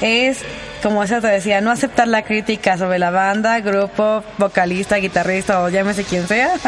es, 0.00 0.38
como 0.82 1.04
ya 1.04 1.20
te 1.20 1.28
decía, 1.28 1.60
no 1.60 1.70
aceptar 1.70 2.08
la 2.08 2.22
crítica 2.22 2.78
sobre 2.78 2.98
la 2.98 3.10
banda, 3.10 3.60
grupo, 3.60 4.22
vocalista, 4.38 4.96
guitarrista 4.96 5.62
o 5.62 5.68
llámese 5.68 6.04
quien 6.04 6.26
sea. 6.26 6.50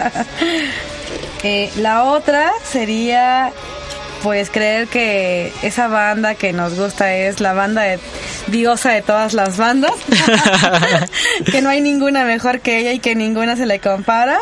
Eh, 1.42 1.70
la 1.76 2.04
otra 2.04 2.52
sería 2.62 3.50
pues 4.22 4.50
creer 4.50 4.88
que 4.88 5.50
esa 5.62 5.88
banda 5.88 6.34
que 6.34 6.52
nos 6.52 6.74
gusta 6.74 7.14
es 7.14 7.40
la 7.40 7.54
banda 7.54 7.82
de, 7.82 7.98
diosa 8.48 8.90
de 8.90 9.02
todas 9.02 9.32
las 9.32 9.56
bandas, 9.56 9.92
que 11.50 11.62
no 11.62 11.70
hay 11.70 11.80
ninguna 11.80 12.24
mejor 12.24 12.60
que 12.60 12.78
ella 12.78 12.92
y 12.92 12.98
que 12.98 13.14
ninguna 13.14 13.56
se 13.56 13.66
le 13.66 13.78
compara. 13.80 14.38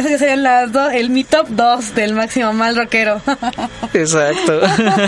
Eso 0.00 0.08
que 0.08 0.16
serían 0.18 0.42
las 0.42 0.72
dos, 0.72 0.94
el 0.94 1.10
mi 1.10 1.24
top 1.24 1.46
2 1.50 1.94
del 1.94 2.14
máximo 2.14 2.54
mal 2.54 2.74
rockero. 2.74 3.20
Exacto. 3.92 4.60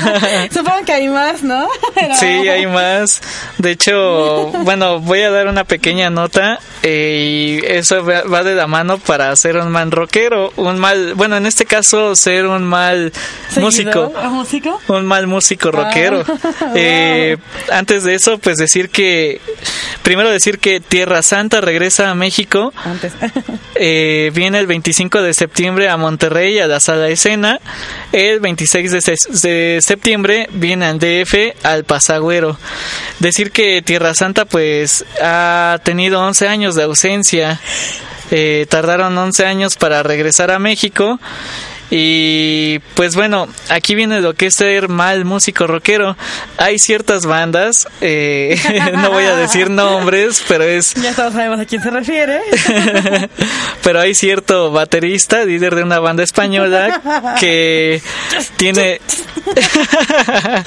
Supongo 0.53 0.85
que 0.85 0.93
hay 0.93 1.09
más, 1.09 1.43
¿no? 1.43 1.67
Pero- 1.95 2.15
Sí, 2.15 2.27
hay 2.27 2.67
más. 2.67 3.23
De 3.57 3.71
hecho, 3.71 4.49
bueno, 4.65 5.01
voy 5.01 5.23
a 5.23 5.31
dar 5.31 5.47
una 5.47 5.65
pequeña 5.65 6.11
nota 6.11 6.59
eh, 6.83 7.61
y 7.63 7.67
eso 7.67 8.05
va 8.05 8.43
de 8.45 8.55
la 8.55 8.67
mano 8.67 8.99
para 8.99 9.35
ser 9.35 9.57
un 9.57 9.71
mal 9.71 9.91
rockero, 9.91 10.53
un 10.57 10.79
mal, 10.79 11.15
bueno, 11.15 11.37
en 11.39 11.47
este 11.47 11.65
caso 11.65 12.15
ser 12.15 12.47
un 12.47 12.63
mal 12.65 13.15
músico. 13.57 14.13
¿Ah, 14.15 14.29
músico? 14.29 14.79
Un 14.89 15.07
mal 15.07 15.27
músico 15.27 15.71
rockero. 15.71 16.23
Ah, 16.29 16.73
Eh, 16.75 17.37
antes 17.71 18.05
de 18.05 18.15
eso, 18.15 18.39
pues 18.39 18.57
decir 18.59 18.91
que, 18.91 19.41
primero 20.03 20.31
decir 20.31 20.59
que 20.59 20.81
Tierra 20.81 21.23
Santa 21.23 21.61
regresa 21.63 22.11
a 22.11 22.15
México. 22.15 22.73
Antes. 22.85 23.13
Eh, 23.75 24.31
viene 24.35 24.59
el 24.59 24.67
25 24.83 25.23
de 25.23 25.33
septiembre 25.33 25.89
a 25.89 25.97
Monterrey 25.97 26.59
a 26.59 26.67
la 26.67 26.81
sala 26.81 27.09
escena. 27.09 27.61
El 28.11 28.41
26 28.41 28.91
de, 28.91 29.01
se- 29.01 29.49
de 29.49 29.79
septiembre 29.81 30.49
viene 30.55 30.87
al 30.87 30.99
DF 30.99 31.55
al 31.63 31.85
Pasagüero. 31.85 32.59
Decir 33.21 33.53
que 33.53 33.81
Tierra 33.83 34.13
Santa 34.15 34.45
pues 34.45 35.05
ha 35.23 35.79
tenido 35.85 36.21
11 36.27 36.49
años 36.49 36.75
de 36.75 36.83
ausencia. 36.83 37.61
Eh, 38.33 38.67
tardaron 38.69 39.17
11 39.17 39.47
años 39.47 39.77
para 39.77 40.03
regresar 40.03 40.51
a 40.51 40.59
México. 40.59 41.21
Y 41.95 42.79
pues 42.95 43.17
bueno, 43.17 43.49
aquí 43.69 43.95
viene 43.95 44.23
lo 44.23 44.33
que 44.33 44.47
es 44.47 44.55
ser 44.55 44.89
mal 44.89 45.27
músico 45.27 45.67
rockero. 45.67 46.17
Hay 46.57 46.79
ciertas 46.79 47.27
bandas, 47.27 47.87
eh, 48.01 48.59
no 48.95 49.11
voy 49.11 49.25
a 49.25 49.37
decir 49.37 49.69
nombres, 49.69 50.43
pero 50.49 50.65
es 50.65 50.95
ya 50.95 51.13
todos 51.13 51.35
sabemos 51.35 51.61
a 51.61 51.67
quién 51.67 51.83
se 51.83 51.91
refiere. 51.91 52.41
pero 53.83 54.01
hay 54.01 54.15
cierto 54.15 54.71
baterista, 54.71 55.45
líder 55.45 55.75
de 55.75 55.83
una 55.83 55.99
banda 55.99 56.23
española, 56.23 57.35
que 57.39 58.01
tiene 58.57 59.03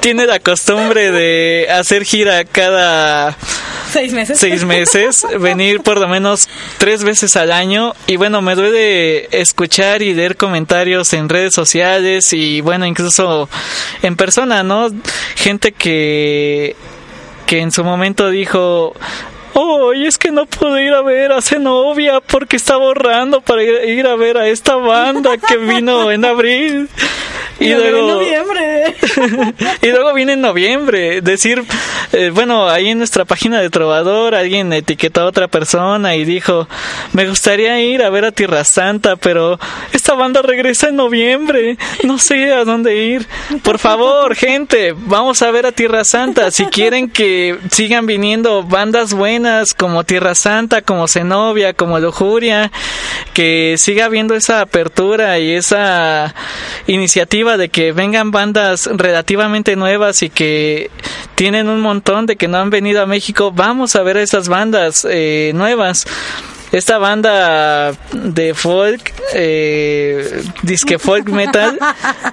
tiene 0.00 0.26
la 0.26 0.40
costumbre 0.40 1.12
de 1.12 1.68
hacer 1.70 2.04
gira 2.04 2.44
cada 2.44 3.34
Seis 3.90 4.12
meses. 4.12 4.38
seis 4.38 4.64
meses, 4.64 5.26
venir 5.40 5.80
por 5.80 5.98
lo 5.98 6.08
menos 6.08 6.48
tres 6.76 7.04
veces 7.04 7.36
al 7.36 7.52
año 7.52 7.94
y 8.06 8.16
bueno, 8.16 8.42
me 8.42 8.54
duele 8.54 9.28
escuchar 9.30 10.02
y 10.02 10.12
comentarios 10.34 11.12
en 11.12 11.28
redes 11.28 11.54
sociales 11.54 12.32
y 12.32 12.60
bueno, 12.60 12.86
incluso 12.86 13.48
en 14.02 14.16
persona, 14.16 14.64
¿no? 14.64 14.88
Gente 15.36 15.70
que 15.70 16.74
que 17.46 17.60
en 17.60 17.70
su 17.70 17.84
momento 17.84 18.28
dijo 18.28 18.92
Oh, 19.58 19.94
es 19.94 20.18
que 20.18 20.30
no 20.30 20.44
pude 20.44 20.84
ir 20.84 20.92
a 20.92 21.00
ver 21.00 21.32
a 21.32 21.40
Zenobia 21.40 22.20
porque 22.20 22.56
estaba 22.56 22.84
ahorrando 22.84 23.40
para 23.40 23.62
ir, 23.62 23.88
ir 23.88 24.06
a 24.06 24.14
ver 24.14 24.36
a 24.36 24.48
esta 24.48 24.76
banda 24.76 25.38
que 25.38 25.56
vino 25.56 26.10
en 26.10 26.26
abril. 26.26 26.90
Y 27.58 27.72
luego, 27.72 28.20
y 29.82 29.86
luego 29.88 30.14
viene 30.14 30.34
en 30.34 30.40
noviembre. 30.42 31.22
Decir, 31.22 31.64
eh, 32.12 32.30
bueno, 32.32 32.68
ahí 32.68 32.88
en 32.88 32.98
nuestra 32.98 33.24
página 33.24 33.60
de 33.60 33.70
Trovador 33.70 34.34
alguien 34.34 34.72
etiquetó 34.72 35.22
a 35.22 35.24
otra 35.24 35.48
persona 35.48 36.16
y 36.16 36.24
dijo, 36.24 36.68
me 37.12 37.26
gustaría 37.26 37.80
ir 37.80 38.02
a 38.02 38.10
ver 38.10 38.26
a 38.26 38.32
Tierra 38.32 38.64
Santa, 38.64 39.16
pero 39.16 39.58
esta 39.92 40.14
banda 40.14 40.42
regresa 40.42 40.88
en 40.88 40.96
noviembre. 40.96 41.78
No 42.04 42.18
sé 42.18 42.52
a 42.52 42.64
dónde 42.64 42.96
ir. 42.96 43.26
Por 43.62 43.78
favor, 43.78 44.34
gente, 44.34 44.94
vamos 44.94 45.40
a 45.40 45.50
ver 45.50 45.66
a 45.66 45.72
Tierra 45.72 46.04
Santa. 46.04 46.50
Si 46.50 46.66
quieren 46.66 47.08
que 47.08 47.58
sigan 47.70 48.06
viniendo 48.06 48.62
bandas 48.64 49.14
buenas 49.14 49.72
como 49.72 50.04
Tierra 50.04 50.34
Santa, 50.34 50.82
como 50.82 51.08
Zenobia, 51.08 51.72
como 51.72 51.98
Lujuria, 51.98 52.70
que 53.32 53.76
siga 53.78 54.04
habiendo 54.04 54.34
esa 54.34 54.60
apertura 54.60 55.38
y 55.38 55.52
esa 55.52 56.34
iniciativa 56.86 57.45
de 57.56 57.68
que 57.68 57.92
vengan 57.92 58.32
bandas 58.32 58.88
relativamente 58.92 59.76
nuevas 59.76 60.22
y 60.22 60.30
que 60.30 60.90
tienen 61.36 61.68
un 61.68 61.80
montón 61.80 62.26
de 62.26 62.34
que 62.34 62.48
no 62.48 62.58
han 62.58 62.70
venido 62.70 63.00
a 63.00 63.06
México, 63.06 63.52
vamos 63.52 63.94
a 63.94 64.02
ver 64.02 64.16
a 64.16 64.22
esas 64.22 64.48
bandas 64.48 65.06
eh, 65.08 65.52
nuevas. 65.54 66.06
Esta 66.72 66.98
banda 66.98 67.92
de 68.12 68.52
folk, 68.54 69.12
eh, 69.34 70.42
disque 70.62 70.98
folk 70.98 71.28
metal, 71.28 71.78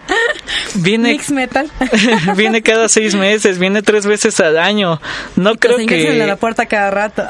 viene, 0.76 1.14
Mix 1.14 1.30
metal. 1.30 1.70
viene 2.36 2.64
cada 2.64 2.90
seis 2.90 3.14
meses, 3.16 3.60
viene 3.60 3.84
tres 3.84 4.06
veces 4.06 4.40
al 4.40 4.58
año. 4.58 5.00
No 5.36 5.56
creo 5.56 5.78
que 5.86 6.22
a 6.22 6.26
la 6.26 6.36
puerta 6.38 6.66
cada 6.66 6.90
rato. 6.90 7.24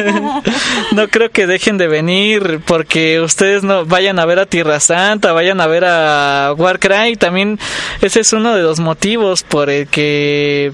no 0.92 1.08
creo 1.08 1.30
que 1.30 1.46
dejen 1.46 1.78
de 1.78 1.88
venir 1.88 2.60
porque 2.64 3.20
ustedes 3.20 3.64
no 3.64 3.84
vayan 3.84 4.18
a 4.18 4.24
ver 4.24 4.38
a 4.38 4.46
Tierra 4.46 4.78
Santa, 4.78 5.32
vayan 5.32 5.60
a 5.60 5.66
ver 5.66 5.84
a 5.84 6.54
Warcry. 6.56 7.16
También 7.16 7.58
ese 8.02 8.20
es 8.20 8.32
uno 8.32 8.54
de 8.54 8.62
los 8.62 8.78
motivos 8.78 9.42
por 9.42 9.68
el 9.68 9.88
que 9.88 10.72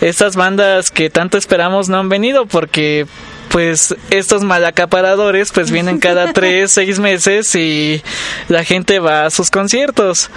estas 0.00 0.36
bandas 0.36 0.90
que 0.90 1.10
tanto 1.10 1.38
esperamos 1.38 1.88
no 1.88 1.98
han 1.98 2.08
venido 2.08 2.46
porque 2.46 3.06
pues 3.50 3.94
estos 4.10 4.42
malacaparadores 4.42 5.52
pues 5.52 5.70
vienen 5.70 5.98
cada 5.98 6.32
tres, 6.34 6.72
seis 6.72 6.98
meses 6.98 7.54
y 7.54 8.02
la 8.48 8.64
gente 8.64 8.98
va 8.98 9.26
a 9.26 9.30
sus 9.30 9.50
conciertos. 9.50 10.30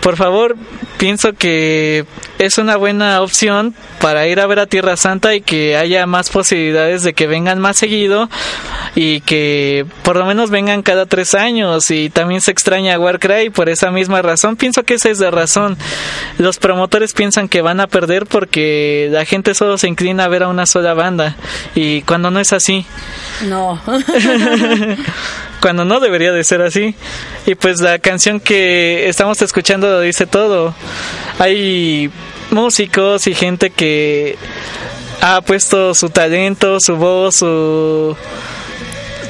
Por 0.00 0.16
favor, 0.16 0.56
pienso 0.98 1.32
que 1.34 2.06
es 2.38 2.58
una 2.58 2.76
buena 2.76 3.20
opción 3.22 3.74
para 4.00 4.26
ir 4.26 4.40
a 4.40 4.46
ver 4.46 4.58
a 4.58 4.66
Tierra 4.66 4.96
Santa 4.96 5.34
y 5.34 5.40
que 5.40 5.76
haya 5.76 6.06
más 6.06 6.30
posibilidades 6.30 7.02
de 7.02 7.14
que 7.14 7.26
vengan 7.26 7.60
más 7.60 7.76
seguido 7.76 8.28
y 8.94 9.20
que 9.20 9.86
por 10.02 10.16
lo 10.16 10.26
menos 10.26 10.50
vengan 10.50 10.82
cada 10.82 11.06
tres 11.06 11.34
años 11.34 11.90
y 11.90 12.10
también 12.10 12.40
se 12.40 12.50
extraña 12.50 12.94
a 12.94 12.98
Warcry 12.98 13.50
por 13.50 13.68
esa 13.68 13.90
misma 13.90 14.22
razón. 14.22 14.56
Pienso 14.56 14.82
que 14.82 14.94
esa 14.94 15.10
es 15.10 15.20
la 15.20 15.30
razón. 15.30 15.76
Los 16.38 16.58
promotores 16.58 17.12
piensan 17.12 17.48
que 17.48 17.62
van 17.62 17.80
a 17.80 17.86
perder 17.86 18.26
porque 18.26 19.08
la 19.10 19.24
gente 19.24 19.54
solo 19.54 19.78
se 19.78 19.88
inclina 19.88 20.24
a 20.24 20.28
ver 20.28 20.42
a 20.42 20.48
una 20.48 20.66
sola 20.66 20.94
banda 20.94 21.36
y 21.74 22.02
cuando 22.02 22.30
no 22.30 22.40
es 22.40 22.51
así, 22.52 22.86
No. 23.48 23.80
cuando 25.60 25.84
no 25.84 26.00
debería 26.00 26.32
de 26.32 26.42
ser 26.44 26.60
así. 26.60 26.94
Y 27.46 27.54
pues 27.54 27.80
la 27.80 27.98
canción 28.00 28.40
que 28.40 29.08
estamos 29.08 29.40
escuchando 29.42 29.88
lo 29.88 30.00
dice 30.00 30.26
todo. 30.26 30.74
Hay 31.38 32.10
músicos 32.50 33.26
y 33.28 33.34
gente 33.34 33.70
que 33.70 34.36
ha 35.20 35.40
puesto 35.40 35.94
su 35.94 36.10
talento, 36.10 36.78
su 36.80 36.96
voz, 36.96 37.36
su 37.36 38.16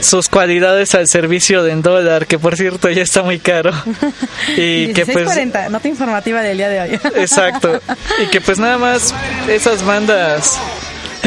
sus 0.01 0.29
cualidades 0.29 0.95
al 0.95 1.07
servicio 1.07 1.63
de 1.63 1.77
dólar, 1.77 2.27
que 2.27 2.39
por 2.39 2.57
cierto 2.57 2.91
ya 2.91 3.03
está 3.03 3.23
muy 3.23 3.39
caro. 3.39 3.73
Y 4.57 4.93
que 4.93 5.07
pues 5.07 5.29
16.40, 5.29 5.71
nota 5.71 5.89
informativa 5.89 6.43
del 6.43 6.57
día 6.57 6.69
de 6.69 6.81
hoy. 6.81 7.01
Exacto. 7.15 7.81
Y 8.21 8.27
que 8.27 8.41
pues 8.41 8.59
nada 8.59 8.77
más 8.79 9.15
esas 9.49 9.85
bandas 9.85 10.59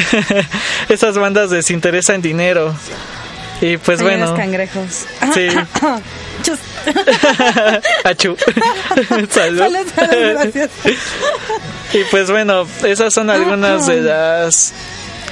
esas 0.90 1.18
bandas 1.18 1.50
desinteresan 1.50 2.22
dinero. 2.22 2.74
Y 3.62 3.78
pues 3.78 4.00
Señores 4.00 4.20
bueno, 4.20 4.36
cangrejos. 4.36 5.06
sí. 5.34 5.48
Chus. 6.44 6.60
Achú. 8.04 8.36
Salud. 9.30 9.60
Salud, 9.60 9.88
salud, 9.96 10.34
gracias. 10.34 10.70
Y 11.94 12.04
pues 12.12 12.30
bueno, 12.30 12.68
esas 12.84 13.14
son 13.14 13.30
algunas 13.30 13.88
de 13.88 14.02
las 14.02 14.74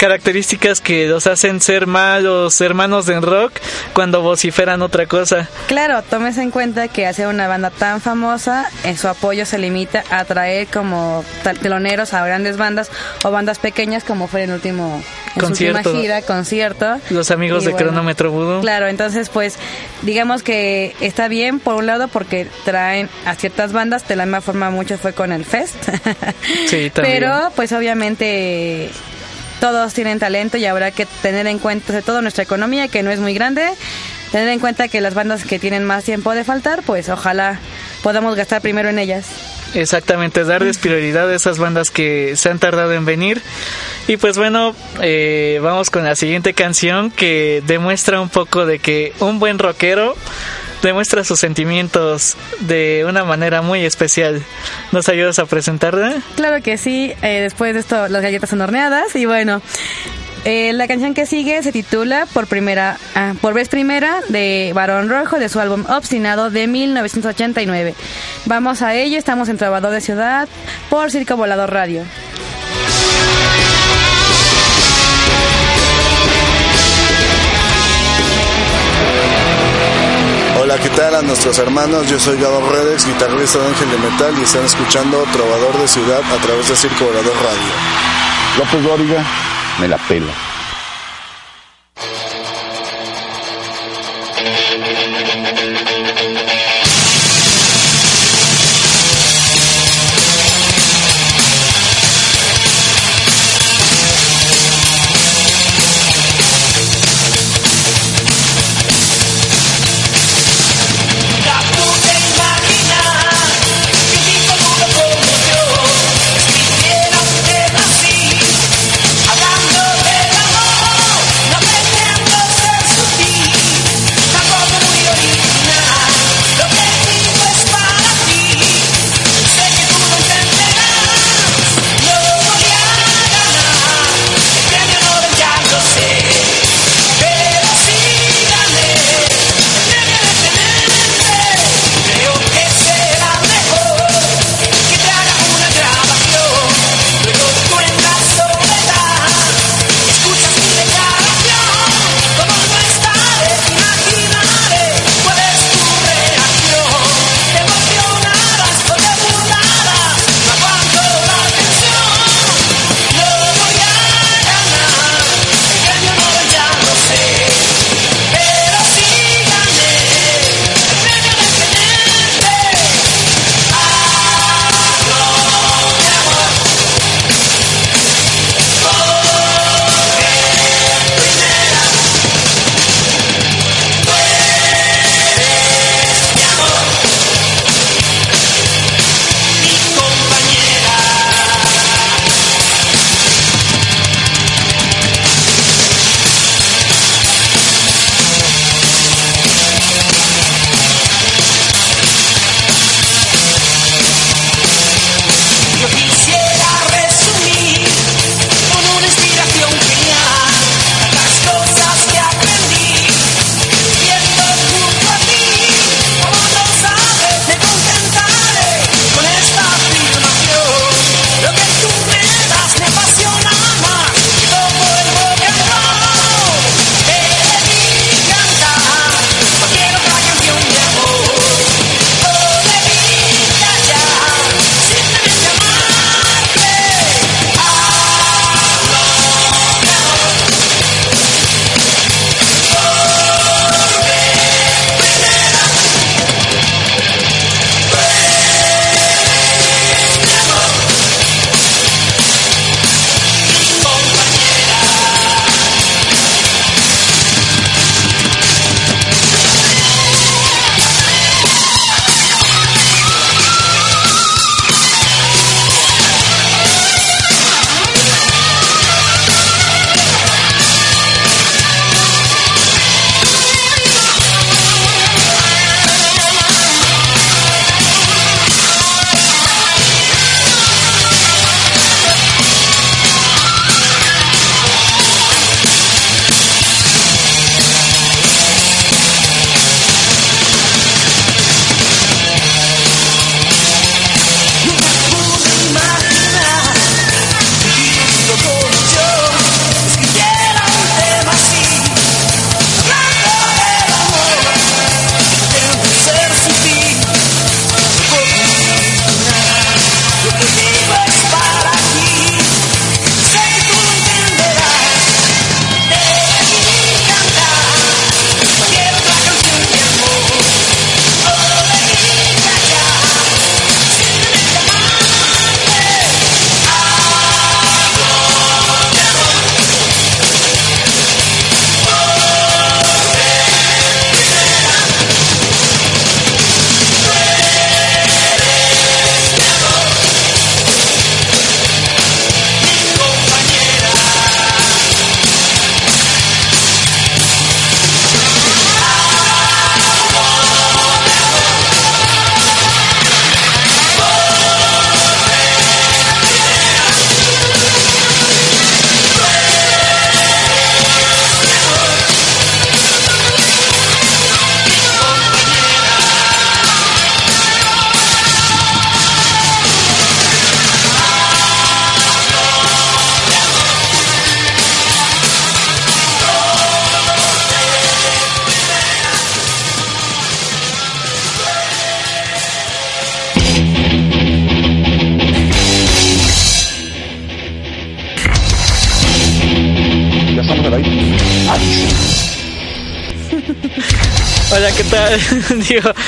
características 0.04 0.82
que 0.82 1.08
los 1.08 1.28
hacen 1.28 1.62
ser 1.62 1.88
malos 1.88 2.60
hermanos 2.60 3.08
en 3.08 3.22
rock 3.22 3.54
cuando 3.94 4.22
vociferan 4.22 4.82
otra 4.82 5.06
cosa. 5.06 5.48
Claro, 5.68 6.02
tomes 6.02 6.38
en 6.38 6.52
cuenta 6.52 6.90
que 6.90 7.08
hacer 7.08 7.28
una 7.28 7.48
banda 7.48 7.70
tan 7.70 8.02
famosa, 8.02 8.70
en 8.84 8.98
su 8.98 9.08
apoyo 9.08 9.46
se 9.46 9.58
limita 9.58 10.04
a 10.10 10.26
traer 10.26 10.68
como 10.68 11.24
teloneros 11.62 12.14
a 12.14 12.26
grandes 12.26 12.58
bandas 12.58 12.92
o 13.24 13.32
bandas 13.32 13.60
pequeñas 13.60 14.04
como 14.04 14.28
fue 14.28 14.44
en 14.44 14.50
el 14.50 14.56
último 14.56 15.02
en 15.36 15.42
Concierto. 15.42 15.92
su 15.92 16.02
gira, 16.02 16.22
concierto. 16.22 17.00
Los 17.10 17.32
amigos 17.32 17.64
Y 17.64 17.68
de 17.68 17.72
bueno, 17.72 17.88
Cronómetro 17.88 18.30
Voodoo. 18.30 18.60
Claro, 18.60 18.90
entonces 18.90 19.30
pues 19.30 19.56
digamos 20.02 20.44
que 20.44 20.98
está 21.00 21.30
bien 21.30 21.62
por 21.62 21.76
un 21.76 21.86
lado 21.86 22.10
porque 22.10 22.46
traen 22.66 23.10
a 23.26 23.36
ciertas 23.36 23.72
bandas, 23.72 24.06
de 24.06 24.18
la 24.18 24.26
misma 24.26 24.42
forma 24.42 24.70
mucho 24.70 24.98
fue 24.98 25.14
con 25.14 25.32
el 25.32 25.46
Fest. 25.46 25.76
Sí, 26.68 26.90
también. 26.94 27.20
Pero 27.20 27.54
pues 27.56 27.72
obviamente 27.72 28.92
todos 29.64 29.94
tienen 29.94 30.20
talento 30.20 30.58
y 30.58 30.66
habrá 30.66 30.92
que 30.92 31.06
tener 31.06 31.48
en 31.48 31.58
cuenta 31.58 31.88
sobre 31.88 32.02
todo 32.02 32.22
nuestra 32.22 32.44
economía 32.44 32.90
que 32.90 33.02
no 33.02 33.12
es 33.12 33.22
muy 33.22 33.34
grande, 33.34 33.66
tener 34.30 34.50
en 34.50 34.60
cuenta 34.60 34.90
que 34.90 35.00
las 35.00 35.14
bandas 35.14 35.46
que 35.46 35.58
tienen 35.58 35.86
más 35.86 36.04
tiempo 36.04 36.36
de 36.36 36.44
faltar, 36.44 36.84
pues 36.84 37.08
ojalá 37.08 37.62
podamos 38.02 38.36
gastar 38.36 38.62
primero 38.62 38.90
en 38.90 39.00
ellas. 39.00 39.26
Exactamente, 39.74 40.44
darles 40.44 40.80
prioridad 40.80 41.30
a 41.30 41.34
esas 41.34 41.60
bandas 41.60 41.92
que 41.92 42.36
se 42.36 42.50
han 42.50 42.60
tardado 42.60 42.92
en 42.92 43.06
venir. 43.06 43.42
Y 44.10 44.18
pues 44.18 44.38
bueno, 44.38 44.76
eh, 45.02 45.62
vamos 45.64 45.90
con 45.90 46.04
la 46.04 46.18
siguiente 46.18 46.54
canción 46.54 47.10
que 47.10 47.64
demuestra 47.66 48.20
un 48.20 48.28
poco 48.28 48.66
de 48.66 48.80
que 48.80 49.14
un 49.22 49.40
buen 49.40 49.60
rockero 49.60 50.14
demuestra 50.88 51.24
sus 51.24 51.40
sentimientos 51.40 52.38
de 52.60 53.06
una 53.08 53.24
manera 53.24 53.62
muy 53.62 53.86
especial. 53.86 54.44
¿Nos 54.92 55.10
ayudas 55.10 55.40
a 55.40 55.46
presentarla? 55.46 56.22
Claro 56.36 56.62
que 56.62 56.78
sí, 56.78 57.14
eh, 57.22 57.42
después 57.42 57.74
de 57.74 57.80
esto 57.80 58.08
las 58.08 58.22
galletas 58.22 58.50
son 58.50 58.62
horneadas 58.62 59.16
y 59.16 59.26
bueno, 59.26 59.62
eh, 60.46 60.74
la 60.74 60.88
canción 60.88 61.14
que 61.14 61.26
sigue 61.26 61.64
se 61.64 61.72
titula 61.72 62.28
Por 62.34 62.48
primera 62.48 62.98
ah, 63.16 63.34
por 63.40 63.54
vez 63.54 63.70
primera 63.70 64.20
de 64.28 64.72
Barón 64.76 65.10
Rojo 65.10 65.40
de 65.40 65.48
su 65.48 65.60
álbum 65.60 65.86
Obstinado 65.88 66.50
de 66.50 66.68
1989. 66.68 67.96
Vamos 68.46 68.82
a 68.82 68.94
ello, 68.94 69.18
estamos 69.18 69.48
en 69.48 69.58
Trovador 69.58 69.92
de 69.92 70.02
Ciudad 70.02 70.50
por 70.90 71.12
Circo 71.12 71.38
Volador 71.38 71.72
Radio. 71.72 72.04
Hola, 80.74 80.82
¿qué 80.82 80.90
tal 80.90 81.14
a 81.14 81.22
nuestros 81.22 81.60
hermanos? 81.60 82.10
Yo 82.10 82.20
soy 82.20 82.36
Gabo 82.42 82.68
Redex, 82.68 83.06
guitarrista 83.06 83.60
de 83.60 83.68
Ángel 83.68 83.92
de 83.92 83.98
Metal 84.00 84.34
y 84.40 84.42
están 84.42 84.66
escuchando 84.66 85.24
Trovador 85.32 85.78
de 85.78 85.88
Ciudad 85.88 86.20
a 86.20 86.42
través 86.42 86.68
de 86.68 86.76
Circo 86.76 87.06
Radio. 87.14 88.58
López 88.58 88.84
Dóriga, 88.84 89.24
me 89.80 89.88
la 89.88 90.00
pela. 90.00 90.53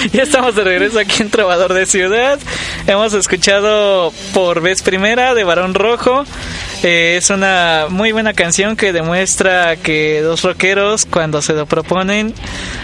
ya 0.13 0.23
estamos 0.23 0.55
de 0.55 0.63
regreso 0.63 0.99
aquí 0.99 1.23
en 1.23 1.29
Trovador 1.29 1.73
de 1.73 1.85
Ciudad. 1.85 2.39
Hemos 2.87 3.13
escuchado 3.13 4.11
por 4.33 4.61
vez 4.61 4.81
primera 4.81 5.33
de 5.33 5.43
Barón 5.43 5.73
Rojo. 5.73 6.25
Eh, 6.83 7.15
es 7.17 7.29
una 7.29 7.87
muy 7.89 8.11
buena 8.11 8.33
canción 8.33 8.75
que 8.75 8.93
demuestra 8.93 9.75
que 9.77 10.21
dos 10.21 10.43
rockeros, 10.43 11.05
cuando 11.05 11.41
se 11.41 11.53
lo 11.53 11.65
proponen, 11.65 12.33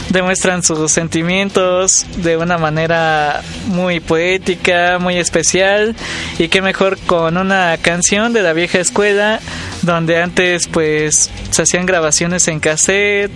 demuestran 0.09 0.63
sus 0.63 0.91
sentimientos 0.91 2.05
de 2.17 2.37
una 2.37 2.57
manera 2.57 3.41
muy 3.65 3.99
poética, 3.99 4.97
muy 4.99 5.17
especial. 5.17 5.95
Y 6.39 6.47
qué 6.47 6.61
mejor 6.61 6.97
con 6.99 7.37
una 7.37 7.77
canción 7.81 8.33
de 8.33 8.41
la 8.41 8.53
vieja 8.53 8.79
escuela, 8.79 9.39
donde 9.81 10.21
antes 10.21 10.67
pues 10.67 11.29
se 11.51 11.61
hacían 11.61 11.85
grabaciones 11.85 12.47
en 12.47 12.59
cassette, 12.59 13.31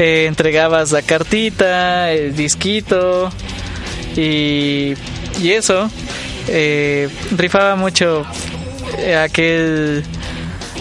entregabas 0.00 0.92
la 0.92 1.02
cartita, 1.02 2.10
el 2.10 2.34
disquito 2.34 3.30
y, 4.16 4.94
y 5.40 5.50
eso. 5.52 5.90
Eh, 6.48 7.08
rifaba 7.36 7.76
mucho 7.76 8.24
eh, 8.98 9.14
aquel 9.16 10.02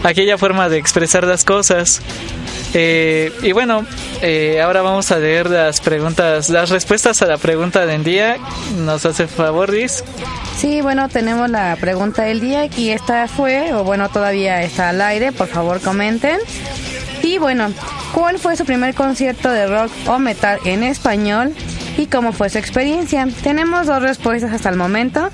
aquella 0.03 0.38
forma 0.38 0.69
de 0.69 0.77
expresar 0.77 1.25
las 1.25 1.43
cosas. 1.43 2.01
Eh, 2.73 3.32
y 3.41 3.51
bueno, 3.51 3.86
eh, 4.21 4.62
ahora 4.62 4.82
vamos 4.82 5.12
a 5.12 5.17
leer 5.17 5.49
las 5.49 5.82
preguntas, 5.82 6.49
las 6.49 6.69
respuestas 6.69 7.21
a 7.21 7.25
la 7.25 7.38
pregunta 7.38 7.86
del 7.86 8.03
día. 8.03 8.38
¿Nos 8.77 9.05
hace 9.05 9.27
favor, 9.27 9.71
Liz? 9.71 10.03
Sí, 10.58 10.82
bueno, 10.82 11.10
tenemos 11.10 11.49
la 11.49 11.77
pregunta 11.79 12.23
del 12.23 12.41
día 12.41 12.65
y 12.65 12.89
esta 12.89 13.27
fue, 13.27 13.73
o 13.73 13.84
bueno, 13.84 14.10
todavía 14.10 14.62
está 14.62 14.89
al 14.89 15.01
aire, 15.01 15.32
por 15.32 15.47
favor 15.47 15.79
comenten. 15.79 16.39
Y 17.23 17.38
bueno, 17.38 17.71
¿cuál 18.13 18.39
fue 18.39 18.55
su 18.55 18.65
primer 18.65 18.93
concierto 18.93 19.49
de 19.49 19.67
rock 19.67 19.91
o 20.08 20.19
metal 20.19 20.60
en 20.65 20.84
español 20.84 21.53
y 21.97 22.08
cómo 22.08 22.34
fue 22.34 22.49
su 22.49 22.58
experiencia? 22.58 23.27
Tenemos 23.43 23.88
dos 23.88 24.01
respuestas 24.01 24.51
hasta 24.51 24.69
el 24.69 24.75
momento. 24.75 25.29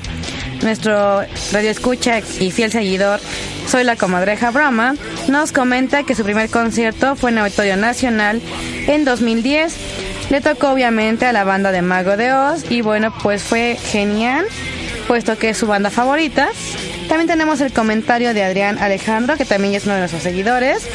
Nuestro 0.61 1.21
radio 1.51 1.69
escucha 1.69 2.19
y 2.39 2.51
fiel 2.51 2.71
seguidor, 2.71 3.19
soy 3.67 3.83
la 3.83 3.95
comadreja 3.95 4.51
Brahma, 4.51 4.95
nos 5.27 5.51
comenta 5.51 6.03
que 6.03 6.15
su 6.15 6.23
primer 6.23 6.49
concierto 6.49 7.15
fue 7.15 7.31
en 7.31 7.39
Auditorio 7.39 7.77
Nacional 7.77 8.41
en 8.87 9.05
2010. 9.05 9.75
Le 10.29 10.41
tocó 10.41 10.71
obviamente 10.71 11.25
a 11.25 11.33
la 11.33 11.43
banda 11.43 11.71
de 11.71 11.81
Mago 11.81 12.17
de 12.17 12.33
Oz 12.33 12.65
y 12.69 12.81
bueno, 12.81 13.13
pues 13.21 13.43
fue 13.43 13.77
genial, 13.91 14.45
puesto 15.07 15.37
que 15.37 15.49
es 15.49 15.57
su 15.57 15.67
banda 15.67 15.89
favorita. 15.89 16.49
También 17.07 17.27
tenemos 17.27 17.61
el 17.61 17.71
comentario 17.71 18.33
de 18.33 18.43
Adrián 18.43 18.79
Alejandro, 18.79 19.37
que 19.37 19.45
también 19.45 19.75
es 19.75 19.85
uno 19.85 19.93
de 19.93 19.99
nuestros 19.99 20.23
seguidores. 20.23 20.87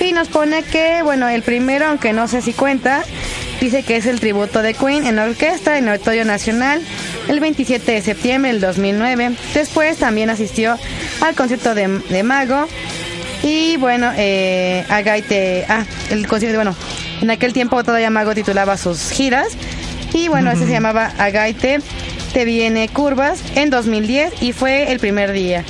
Y 0.00 0.12
nos 0.12 0.28
pone 0.28 0.62
que, 0.62 1.02
bueno, 1.02 1.28
el 1.28 1.42
primero, 1.42 1.86
aunque 1.86 2.12
no 2.12 2.28
sé 2.28 2.42
si 2.42 2.52
cuenta, 2.52 3.02
dice 3.60 3.82
que 3.82 3.96
es 3.96 4.06
el 4.06 4.20
tributo 4.20 4.62
de 4.62 4.74
Queen 4.74 5.06
en 5.06 5.18
orquesta 5.18 5.78
en 5.78 5.88
Auditorio 5.88 6.24
Nacional 6.24 6.82
el 7.28 7.40
27 7.40 7.92
de 7.92 8.02
septiembre 8.02 8.52
del 8.52 8.60
2009. 8.60 9.32
Después 9.54 9.98
también 9.98 10.30
asistió 10.30 10.78
al 11.20 11.34
concierto 11.34 11.74
de, 11.74 11.88
de 11.88 12.22
Mago. 12.22 12.66
Y 13.42 13.76
bueno, 13.76 14.12
eh, 14.16 14.84
Agaite, 14.88 15.64
ah, 15.68 15.84
el 16.10 16.26
concierto, 16.28 16.56
bueno, 16.56 16.76
en 17.20 17.30
aquel 17.30 17.52
tiempo 17.52 17.82
todavía 17.82 18.10
Mago 18.10 18.34
titulaba 18.34 18.76
sus 18.76 19.10
giras. 19.10 19.48
Y 20.14 20.28
bueno, 20.28 20.50
ese 20.50 20.66
se 20.66 20.72
llamaba 20.72 21.12
Agaite, 21.18 21.80
te 22.32 22.44
viene 22.44 22.88
curvas 22.88 23.42
en 23.54 23.70
2010 23.70 24.42
y 24.42 24.52
fue 24.52 24.92
el 24.92 25.00
primer 25.00 25.32
día. 25.32 25.64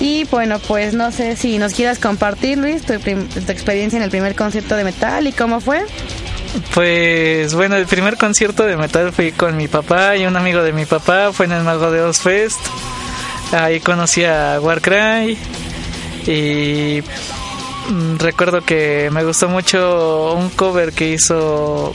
Y 0.00 0.24
bueno, 0.24 0.58
pues 0.58 0.94
no 0.94 1.12
sé 1.12 1.36
si 1.36 1.58
nos 1.58 1.74
quieras 1.74 1.98
compartir, 1.98 2.58
Luis, 2.58 2.82
tu, 2.82 2.98
tu 2.98 3.52
experiencia 3.52 3.98
en 3.98 4.02
el 4.02 4.10
primer 4.10 4.34
concierto 4.34 4.74
de 4.74 4.84
metal 4.84 5.26
y 5.26 5.32
cómo 5.32 5.60
fue. 5.60 5.84
Pues 6.74 7.54
bueno, 7.54 7.76
el 7.76 7.86
primer 7.86 8.16
concierto 8.16 8.64
de 8.64 8.76
metal 8.76 9.12
fui 9.12 9.32
con 9.32 9.56
mi 9.56 9.68
papá 9.68 10.16
y 10.16 10.26
un 10.26 10.36
amigo 10.36 10.62
de 10.62 10.72
mi 10.72 10.84
papá, 10.84 11.32
fue 11.32 11.46
en 11.46 11.52
el 11.52 11.62
Mago 11.62 11.90
de 11.90 12.00
Oz 12.02 12.18
Fest. 12.20 12.60
Ahí 13.52 13.80
conocí 13.80 14.24
a 14.24 14.58
Warcry 14.60 15.36
y 16.26 17.02
mm, 17.88 18.16
recuerdo 18.18 18.62
que 18.62 19.10
me 19.12 19.24
gustó 19.24 19.48
mucho 19.48 20.34
un 20.34 20.50
cover 20.50 20.92
que 20.92 21.12
hizo 21.12 21.92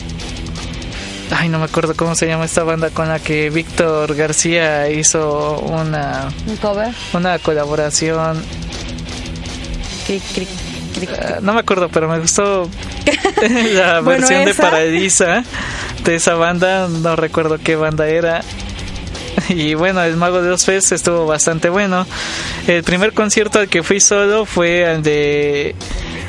Ay, 1.31 1.49
no 1.49 1.57
me 1.59 1.65
acuerdo 1.65 1.95
cómo 1.95 2.15
se 2.15 2.27
llama 2.27 2.45
esta 2.45 2.63
banda 2.63 2.89
con 2.91 3.09
la 3.09 3.19
que 3.19 3.49
Víctor 3.49 4.15
García 4.15 4.89
hizo 4.89 5.59
una 5.59 6.29
Un 6.47 6.57
cover. 6.57 6.93
una 7.13 7.39
colaboración. 7.39 8.41
Cric, 10.05 10.23
cric, 10.33 10.49
cric. 10.93 11.09
Ah, 11.19 11.39
no 11.41 11.53
me 11.53 11.61
acuerdo, 11.61 11.89
pero 11.89 12.07
me 12.07 12.19
gustó 12.19 12.69
la 13.73 14.01
Bueno, 14.01 14.27
versión 14.27 14.45
de. 14.45 14.53
Paradisa 14.53 15.43
de 16.03 16.15
esa 16.15 16.35
banda. 16.35 16.87
No 16.87 17.15
recuerdo 17.15 17.57
qué 17.63 17.75
banda 17.75 18.07
era. 18.07 18.41
Y 19.49 19.73
bueno, 19.73 20.01
el 20.03 20.15
Mago 20.15 20.41
de 20.41 20.51
Oz 20.51 20.65
Fest 20.65 20.91
estuvo 20.91 21.25
bastante 21.25 21.69
bueno. 21.69 22.05
El 22.67 22.83
primer 22.83 23.13
concierto 23.13 23.59
al 23.59 23.67
que 23.67 23.83
fui 23.83 23.99
solo 23.99 24.45
fue 24.45 24.85
al 24.85 25.03
de. 25.03 25.75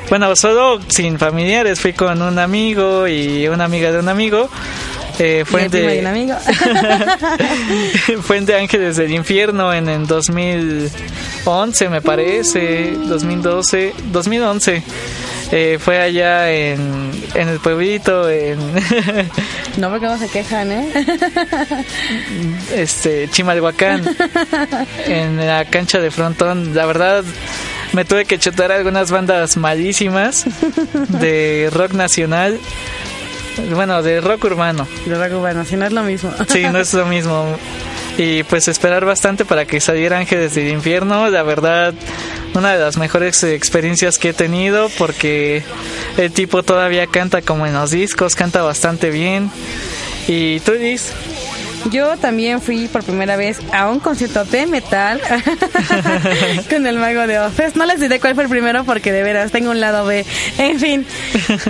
Bueno, 0.08 0.34
solo 0.36 0.80
sin 0.88 1.18
familiares. 1.18 1.80
Fui 1.80 1.92
con 1.92 2.22
un 2.22 2.38
amigo 2.38 3.08
y 3.08 3.48
una 3.48 3.64
amiga 3.64 3.90
de 3.90 3.98
un 3.98 4.08
amigo. 4.08 4.48
Eh, 5.18 5.44
fue 5.46 5.66
el 5.66 6.06
amigo. 6.06 6.36
de 8.46 8.54
Ángeles 8.54 8.96
del 8.96 9.12
Infierno 9.12 9.72
en 9.72 9.88
el 9.88 10.06
2011, 10.06 11.88
me 11.88 12.02
parece, 12.02 12.92
2012, 12.92 13.94
2011. 14.12 14.82
Eh, 15.52 15.78
fue 15.80 16.00
allá 16.00 16.50
en, 16.50 17.12
en 17.34 17.48
el 17.48 17.60
pueblito, 17.60 18.28
en 18.28 18.58
No, 19.76 19.90
porque 19.90 20.06
no 20.06 20.18
se 20.18 20.28
quejan, 20.28 20.72
¿eh? 20.72 20.88
este 22.74 23.28
Chimalhuacán, 23.30 24.02
en 25.06 25.36
la 25.46 25.64
cancha 25.66 26.00
de 26.00 26.10
frontón. 26.10 26.74
La 26.74 26.86
verdad, 26.86 27.24
me 27.92 28.04
tuve 28.04 28.24
que 28.24 28.38
chutar 28.38 28.72
algunas 28.72 29.10
bandas 29.10 29.56
malísimas 29.56 30.46
de 31.20 31.70
rock 31.72 31.92
nacional, 31.92 32.58
bueno, 33.74 34.02
de 34.02 34.20
rock 34.20 34.44
urbano. 34.44 34.86
De 35.04 35.14
rock 35.14 35.38
urbano, 35.38 35.64
si 35.64 35.76
no 35.76 35.86
es 35.86 35.92
lo 35.92 36.02
mismo. 36.02 36.32
Sí, 36.48 36.64
no 36.64 36.78
es 36.78 36.92
lo 36.92 37.06
mismo. 37.06 37.56
Y 38.18 38.42
pues 38.44 38.68
esperar 38.68 39.04
bastante 39.04 39.44
para 39.44 39.66
que 39.66 39.80
saliera 39.80 40.18
Ángeles 40.18 40.54
del 40.54 40.68
Infierno. 40.68 41.28
La 41.28 41.42
verdad, 41.42 41.92
una 42.54 42.72
de 42.72 42.78
las 42.78 42.96
mejores 42.96 43.44
experiencias 43.44 44.18
que 44.18 44.30
he 44.30 44.32
tenido 44.32 44.88
porque 44.96 45.62
el 46.16 46.32
tipo 46.32 46.62
todavía 46.62 47.06
canta 47.06 47.42
como 47.42 47.66
en 47.66 47.74
los 47.74 47.90
discos, 47.90 48.34
canta 48.34 48.62
bastante 48.62 49.10
bien. 49.10 49.50
Y 50.28 50.60
tú, 50.60 50.72
Liz, 50.72 51.12
Yo 51.90 52.16
también 52.16 52.60
fui 52.60 52.88
por 52.88 53.04
primera 53.04 53.36
vez 53.36 53.60
a 53.72 53.88
un 53.88 54.00
concierto 54.00 54.44
de 54.44 54.66
metal 54.66 55.20
con 56.70 56.86
el 56.86 56.98
mago 56.98 57.26
de 57.26 57.38
Oz. 57.38 57.54
No 57.74 57.86
les 57.86 58.00
diré 58.00 58.20
cuál 58.20 58.34
fue 58.34 58.44
el 58.44 58.50
primero 58.50 58.84
porque 58.84 59.12
de 59.12 59.22
veras 59.22 59.52
tengo 59.52 59.70
un 59.70 59.80
lado 59.80 60.04
B. 60.06 60.24
En 60.58 60.80
fin. 60.80 61.06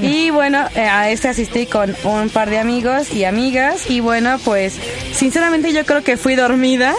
Y 0.03 0.31
bueno, 0.31 0.67
eh, 0.75 0.81
a 0.81 1.11
este 1.11 1.29
asistí 1.29 1.67
con 1.67 1.97
un 2.05 2.29
par 2.31 2.51
de 2.51 2.59
amigos 2.59 3.13
y 3.13 3.25
amigas. 3.25 3.91
Y 3.91 4.01
bueno, 4.01 4.39
pues 4.45 4.75
sinceramente 5.13 5.73
yo 5.73 5.85
creo 5.85 6.03
que 6.03 6.17
fui 6.17 6.35
dormida 6.35 6.95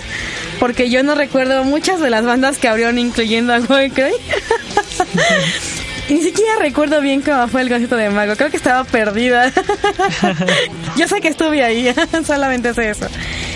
porque 0.60 0.90
yo 0.90 1.04
no 1.04 1.16
recuerdo 1.16 1.64
muchas 1.64 2.00
de 2.00 2.10
las 2.10 2.26
bandas 2.26 2.58
que 2.58 2.68
abrieron, 2.68 2.98
incluyendo 2.98 3.54
a 3.54 3.60
Warcry. 3.60 4.14
Ni 6.10 6.22
siquiera 6.22 6.54
recuerdo 6.60 7.02
bien 7.02 7.22
cómo 7.22 7.48
fue 7.50 7.62
el 7.62 7.70
concierto 7.70 7.96
de 7.98 8.10
Mago. 8.10 8.36
Creo 8.36 8.50
que 8.50 8.58
estaba 8.58 8.84
perdida. 8.86 9.52
Yo 10.98 11.08
sé 11.08 11.20
que 11.22 11.28
estuve 11.28 11.64
ahí, 11.64 11.94
solamente 12.26 12.74
sé 12.74 12.90
eso. 12.92 13.08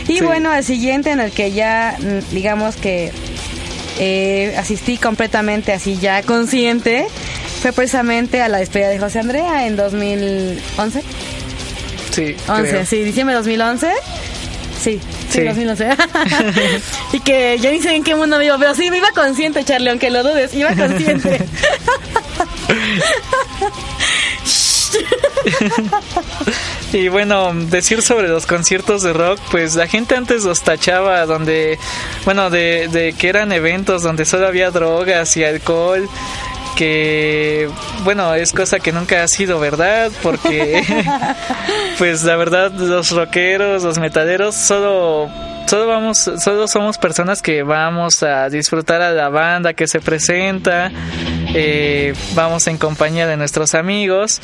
Y 0.08 0.18
Sí. 0.18 0.22
bueno, 0.22 0.50
al 0.52 0.64
siguiente 0.64 1.12
en 1.12 1.20
el 1.22 1.32
que 1.32 1.52
ya, 1.54 1.96
mm, 2.00 2.34
digamos 2.34 2.76
que 2.76 3.12
eh, 4.00 4.56
asistí 4.58 4.98
completamente 4.98 5.72
así 5.74 5.98
ya 5.98 6.24
consciente, 6.24 7.08
fue 7.62 7.72
precisamente 7.72 8.42
a 8.42 8.48
la 8.50 8.58
despedida 8.58 8.90
de 8.90 9.00
José 9.00 9.20
Andrea 9.20 9.68
en 9.68 9.76
2011. 9.76 11.04
sí, 12.12 12.36
11, 12.48 12.70
creo. 12.70 12.86
sí, 12.86 13.04
diciembre 13.04 13.34
de 13.36 13.40
2011. 13.40 13.92
Sí, 14.82 15.00
sí, 15.30 15.40
Sí. 15.40 15.42
2011. 15.44 15.90
y 17.14 17.20
que 17.20 17.58
ya 17.62 17.70
ni 17.72 17.80
sé 17.82 17.94
en 17.96 18.04
qué 18.04 18.16
mundo 18.16 18.40
vivo, 18.40 18.56
pero 18.60 18.74
sí, 18.74 18.90
me 18.90 18.98
iba 18.98 19.12
consciente, 19.12 19.64
Charlie, 19.64 19.90
aunque 19.92 20.10
lo 20.10 20.24
dudes, 20.24 20.54
iba 20.56 20.74
consciente. 20.76 21.40
Y 26.94 27.08
bueno, 27.08 27.54
decir 27.54 28.02
sobre 28.02 28.28
los 28.28 28.46
conciertos 28.46 29.02
de 29.02 29.14
rock, 29.14 29.40
pues 29.50 29.76
la 29.76 29.88
gente 29.88 30.16
antes 30.16 30.44
los 30.44 30.62
tachaba 30.62 31.26
donde, 31.26 31.80
bueno, 32.26 32.50
de, 32.50 32.90
de 32.90 33.14
que 33.14 33.30
eran 33.30 33.54
eventos 33.54 34.04
donde 34.04 34.26
solo 34.26 34.48
había 34.48 34.72
drogas 34.72 35.38
y 35.38 35.46
alcohol, 35.46 36.10
que, 36.76 37.70
bueno, 38.04 38.34
es 38.36 38.52
cosa 38.52 38.80
que 38.80 38.92
nunca 38.92 39.24
ha 39.24 39.28
sido 39.28 39.60
verdad, 39.60 40.12
porque, 40.22 40.84
pues 41.98 42.24
la 42.24 42.36
verdad, 42.36 42.72
los 42.72 43.12
rockeros, 43.12 43.84
los 43.84 44.00
metaleros, 44.00 44.56
solo... 44.56 45.30
Solo 45.68 45.88
vamos, 45.88 46.18
solo 46.18 46.68
somos 46.68 46.98
personas 46.98 47.42
que 47.42 47.64
vamos 47.64 48.24
a 48.24 48.50
disfrutar 48.50 49.02
a 49.02 49.14
la 49.14 49.30
banda 49.30 49.74
que 49.74 49.88
se 49.88 50.02
presenta 50.02 50.92
eh, 51.54 52.14
vamos 52.34 52.68
en 52.68 52.78
compañía 52.78 53.28
de 53.28 53.38
nuestros 53.38 53.76
amigos. 53.76 54.42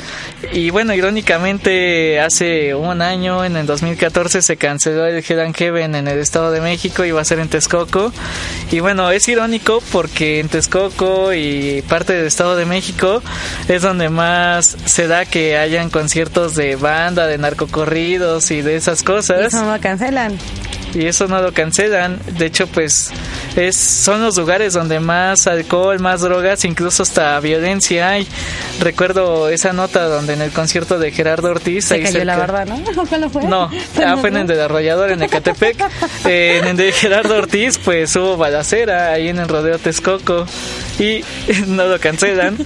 Y 0.52 0.70
bueno, 0.70 0.94
irónicamente 0.94 2.20
hace 2.20 2.74
un 2.74 3.02
año, 3.02 3.44
en 3.44 3.56
el 3.56 3.66
2014, 3.66 4.42
se 4.42 4.56
canceló 4.56 5.06
el 5.06 5.40
and 5.40 5.56
Heaven 5.56 5.94
en 5.94 6.08
el 6.08 6.18
Estado 6.18 6.50
de 6.50 6.60
México, 6.60 7.04
iba 7.04 7.20
a 7.20 7.24
ser 7.24 7.38
en 7.38 7.48
Texcoco. 7.48 8.12
Y 8.70 8.80
bueno, 8.80 9.10
es 9.10 9.28
irónico 9.28 9.82
porque 9.92 10.40
en 10.40 10.48
Texcoco 10.48 11.32
y 11.32 11.82
parte 11.88 12.12
del 12.12 12.26
Estado 12.26 12.56
de 12.56 12.66
México 12.66 13.22
es 13.68 13.82
donde 13.82 14.08
más 14.08 14.76
se 14.84 15.06
da 15.06 15.24
que 15.24 15.56
hayan 15.56 15.90
conciertos 15.90 16.54
de 16.54 16.76
banda, 16.76 17.26
de 17.26 17.38
narcocorridos 17.38 18.50
y 18.50 18.62
de 18.62 18.76
esas 18.76 19.02
cosas. 19.02 19.54
Eso 19.54 19.64
no 19.64 19.80
cancelan 19.80 20.38
y 20.94 21.06
eso 21.06 21.28
no 21.28 21.40
lo 21.40 21.52
cancelan. 21.52 22.18
De 22.38 22.46
hecho, 22.46 22.66
pues 22.66 23.10
es 23.56 23.76
son 23.76 24.22
los 24.22 24.36
lugares 24.36 24.74
donde 24.74 25.00
más 25.00 25.46
alcohol, 25.46 25.98
más 25.98 26.20
drogas, 26.20 26.64
incluso 26.64 27.02
hasta 27.02 27.38
violencia 27.40 28.10
hay. 28.10 28.26
Recuerdo 28.80 29.48
esa 29.48 29.72
nota 29.72 30.04
donde 30.04 30.34
en 30.34 30.42
el 30.42 30.50
concierto 30.50 30.98
de 30.98 31.10
Gerardo 31.10 31.50
Ortiz 31.50 31.86
se 31.86 32.02
cayó 32.02 32.24
la 32.24 32.36
barda, 32.36 32.64
¿no? 32.64 32.78
¿Cuándo 33.08 33.30
fue? 33.30 33.44
No, 33.44 33.70
ah, 34.04 34.16
fue 34.20 34.30
en 34.30 34.38
el 34.38 34.46
del 34.46 34.60
arrollador 34.60 35.10
en 35.10 35.22
Ecatepec. 35.22 35.78
eh, 36.26 36.60
en 36.62 36.68
el 36.68 36.76
de 36.76 36.92
Gerardo 36.92 37.36
Ortiz, 37.36 37.78
pues 37.78 38.14
hubo 38.16 38.36
balacera 38.36 39.12
ahí 39.12 39.28
en 39.28 39.38
el 39.38 39.48
rodeo 39.48 39.78
Texcoco 39.78 40.46
y 40.98 41.24
no 41.66 41.86
lo 41.86 41.98
cancelan. 42.00 42.56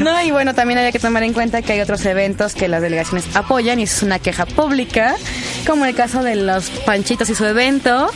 no, 0.00 0.22
y 0.22 0.30
bueno, 0.30 0.54
también 0.54 0.78
hay 0.78 0.92
que 0.92 0.98
tomar 0.98 1.22
en 1.22 1.32
cuenta 1.32 1.62
que 1.62 1.72
hay 1.72 1.80
otros 1.80 2.04
eventos 2.04 2.54
que 2.54 2.68
las 2.68 2.82
delegaciones 2.82 3.24
apoyan 3.34 3.80
y 3.80 3.84
es 3.84 4.02
una 4.02 4.18
queja 4.18 4.46
pública, 4.46 5.16
como 5.66 5.84
el 5.86 5.94
caso 5.94 6.22
de 6.22 6.36
los 6.36 6.70
Panchitos 6.84 7.28
y 7.30 7.34
su 7.34 7.44
evento 7.56 8.10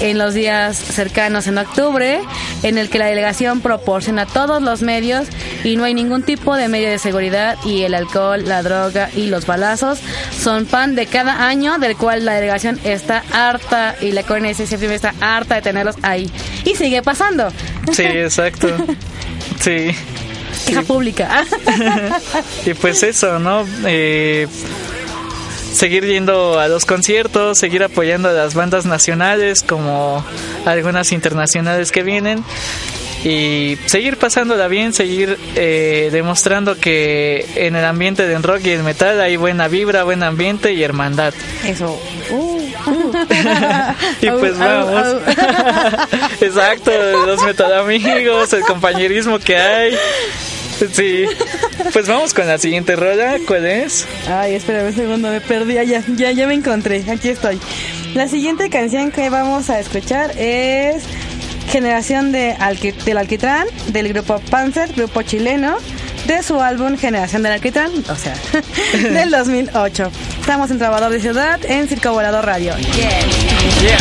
en 0.00 0.18
los 0.18 0.32
días 0.32 0.76
cercanos 0.76 1.48
en 1.48 1.58
octubre, 1.58 2.20
en 2.62 2.78
el 2.78 2.88
que 2.88 2.98
la 2.98 3.06
delegación 3.06 3.60
proporciona 3.60 4.26
todos 4.26 4.62
los 4.62 4.82
medios 4.82 5.26
y 5.64 5.74
no 5.76 5.82
hay 5.82 5.94
ningún 5.94 6.22
tipo 6.22 6.54
de 6.54 6.68
medio 6.68 6.88
de 6.88 6.98
seguridad 6.98 7.56
y 7.64 7.82
el 7.82 7.94
alcohol, 7.94 8.44
la 8.46 8.62
droga 8.62 9.10
y 9.16 9.26
los 9.26 9.46
balazos 9.46 9.98
son 10.38 10.66
pan 10.66 10.94
de 10.94 11.06
cada 11.06 11.48
año 11.48 11.78
del 11.78 11.96
cual 11.96 12.24
la 12.24 12.34
delegación 12.34 12.78
está 12.84 13.24
harta 13.32 13.96
y 14.00 14.12
la 14.12 14.22
siempre 14.52 14.94
está 14.94 15.14
harta 15.20 15.56
de 15.56 15.62
tenerlos 15.62 15.96
ahí. 16.02 16.30
Y 16.64 16.76
sigue 16.76 17.02
pasando. 17.02 17.50
Sí, 17.92 18.04
exacto. 18.04 18.68
Sí. 19.60 19.90
Queja 20.66 20.82
pública. 20.82 21.44
y 22.64 22.74
pues 22.74 23.02
eso, 23.02 23.40
¿no? 23.40 23.66
Eh, 23.84 24.46
seguir 25.72 26.04
yendo 26.04 26.58
a 26.58 26.68
los 26.68 26.84
conciertos, 26.84 27.58
seguir 27.58 27.82
apoyando 27.82 28.28
a 28.28 28.32
las 28.32 28.54
bandas 28.54 28.86
nacionales 28.86 29.62
como 29.62 30.24
algunas 30.64 31.12
internacionales 31.12 31.92
que 31.92 32.02
vienen 32.02 32.44
y 33.24 33.76
seguir 33.86 34.16
pasándola 34.16 34.68
bien, 34.68 34.92
seguir 34.92 35.38
eh, 35.56 36.08
demostrando 36.12 36.78
que 36.78 37.46
en 37.56 37.74
el 37.74 37.84
ambiente 37.84 38.26
del 38.26 38.42
rock 38.42 38.60
y 38.66 38.70
el 38.70 38.82
metal 38.82 39.20
hay 39.20 39.36
buena 39.36 39.68
vibra, 39.68 40.04
buen 40.04 40.22
ambiente 40.22 40.72
y 40.72 40.82
hermandad. 40.82 41.34
Eso. 41.64 42.00
Uh, 42.30 42.60
uh. 42.86 43.12
y 44.20 44.30
pues 44.30 44.58
vamos. 44.58 45.16
Exacto, 46.40 46.92
los 47.26 47.42
metal 47.42 47.72
amigos, 47.74 48.52
el 48.52 48.62
compañerismo 48.62 49.38
que 49.38 49.56
hay. 49.56 49.94
Sí. 50.94 51.24
Pues 51.92 52.06
vamos 52.06 52.34
con 52.34 52.46
la 52.46 52.58
siguiente 52.58 52.96
rola. 52.96 53.36
¿Cuál 53.46 53.66
es? 53.66 54.06
Ay, 54.28 54.54
espérame 54.54 54.88
un 54.88 54.94
segundo, 54.94 55.28
me 55.30 55.40
perdí. 55.40 55.74
Ya, 55.74 56.02
ya, 56.16 56.30
ya 56.30 56.46
me 56.46 56.54
encontré. 56.54 57.04
Aquí 57.10 57.28
estoy. 57.28 57.58
La 58.14 58.28
siguiente 58.28 58.70
canción 58.70 59.10
que 59.10 59.30
vamos 59.30 59.70
a 59.70 59.80
escuchar 59.80 60.32
es 60.38 61.02
Generación 61.70 62.32
de 62.32 62.56
del 63.04 63.18
Alquitrán, 63.18 63.66
del 63.88 64.08
grupo 64.08 64.40
Panzer, 64.50 64.92
grupo 64.94 65.22
chileno, 65.22 65.76
de 66.26 66.42
su 66.42 66.60
álbum 66.60 66.96
Generación 66.96 67.42
del 67.42 67.52
Alquitrán, 67.52 67.90
o 68.08 68.16
sea, 68.16 68.34
del 68.92 69.30
2008. 69.30 70.10
Estamos 70.40 70.70
en 70.70 70.78
Trabajador 70.78 71.12
de 71.12 71.20
Ciudad, 71.20 71.60
en 71.64 71.88
Circo 71.88 72.12
Volador 72.12 72.46
Radio. 72.46 72.74
Yeah. 72.96 73.20
Yeah. 73.82 73.98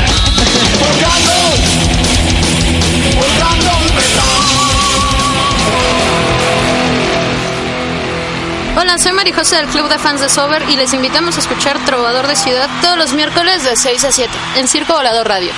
Hola, 8.80 9.00
soy 9.00 9.12
María 9.12 9.34
José 9.34 9.56
del 9.56 9.66
Club 9.70 9.90
de 9.90 9.98
Fans 9.98 10.22
de 10.22 10.30
Sober 10.30 10.62
y 10.70 10.76
les 10.76 10.94
invitamos 10.94 11.36
a 11.36 11.40
escuchar 11.40 11.84
Trovador 11.84 12.28
de 12.28 12.36
Ciudad 12.36 12.70
todos 12.84 12.96
los 12.96 13.12
miércoles 13.12 13.64
de 13.64 13.76
6 13.76 14.04
a 14.04 14.12
7 14.12 14.32
en 14.58 14.68
Circo 14.68 14.94
Volador 14.94 15.28
Radio. 15.28 15.52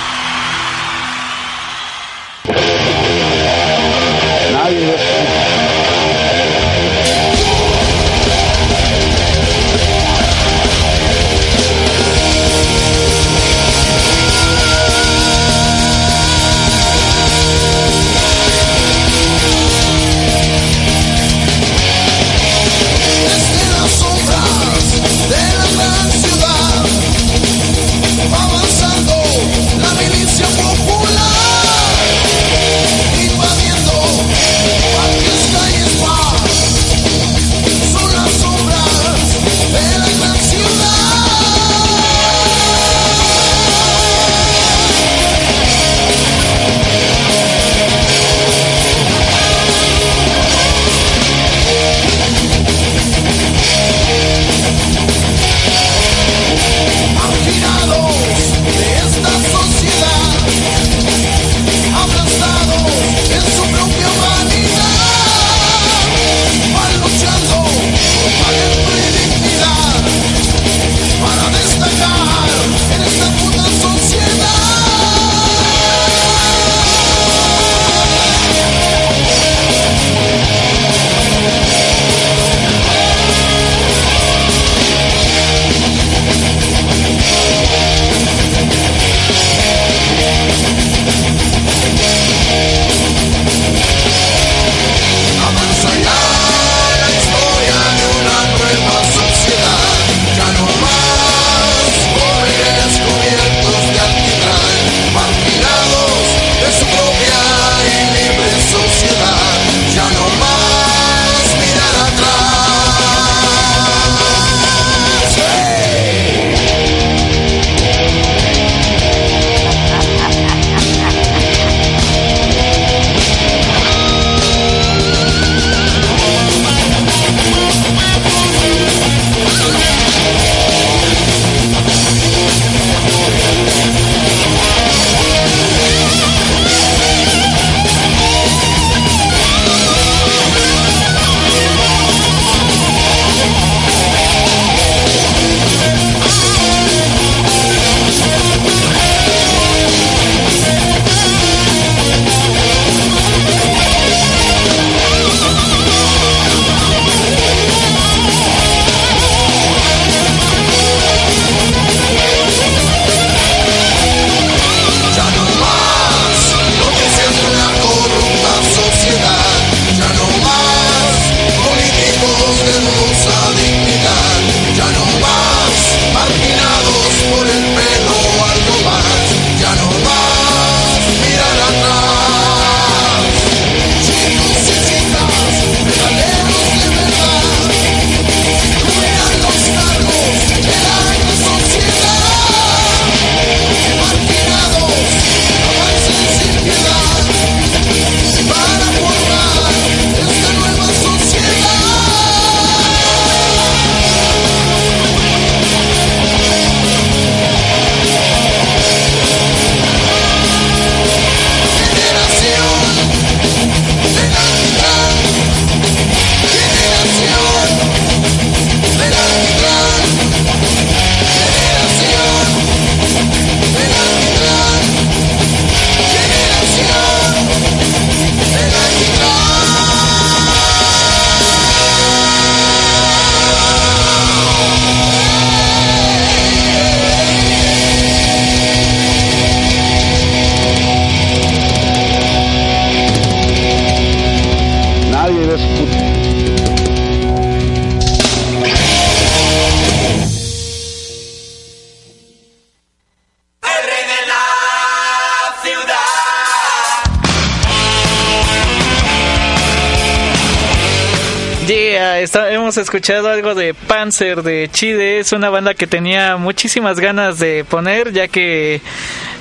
Escuchado 262.90 263.28
algo 263.28 263.54
de 263.54 263.72
Panzer 263.72 264.42
de 264.42 264.68
Chile. 264.72 265.20
Es 265.20 265.32
una 265.32 265.48
banda 265.48 265.74
que 265.74 265.86
tenía 265.86 266.36
muchísimas 266.38 266.98
ganas 266.98 267.38
de 267.38 267.64
poner, 267.64 268.12
ya 268.12 268.26
que 268.26 268.80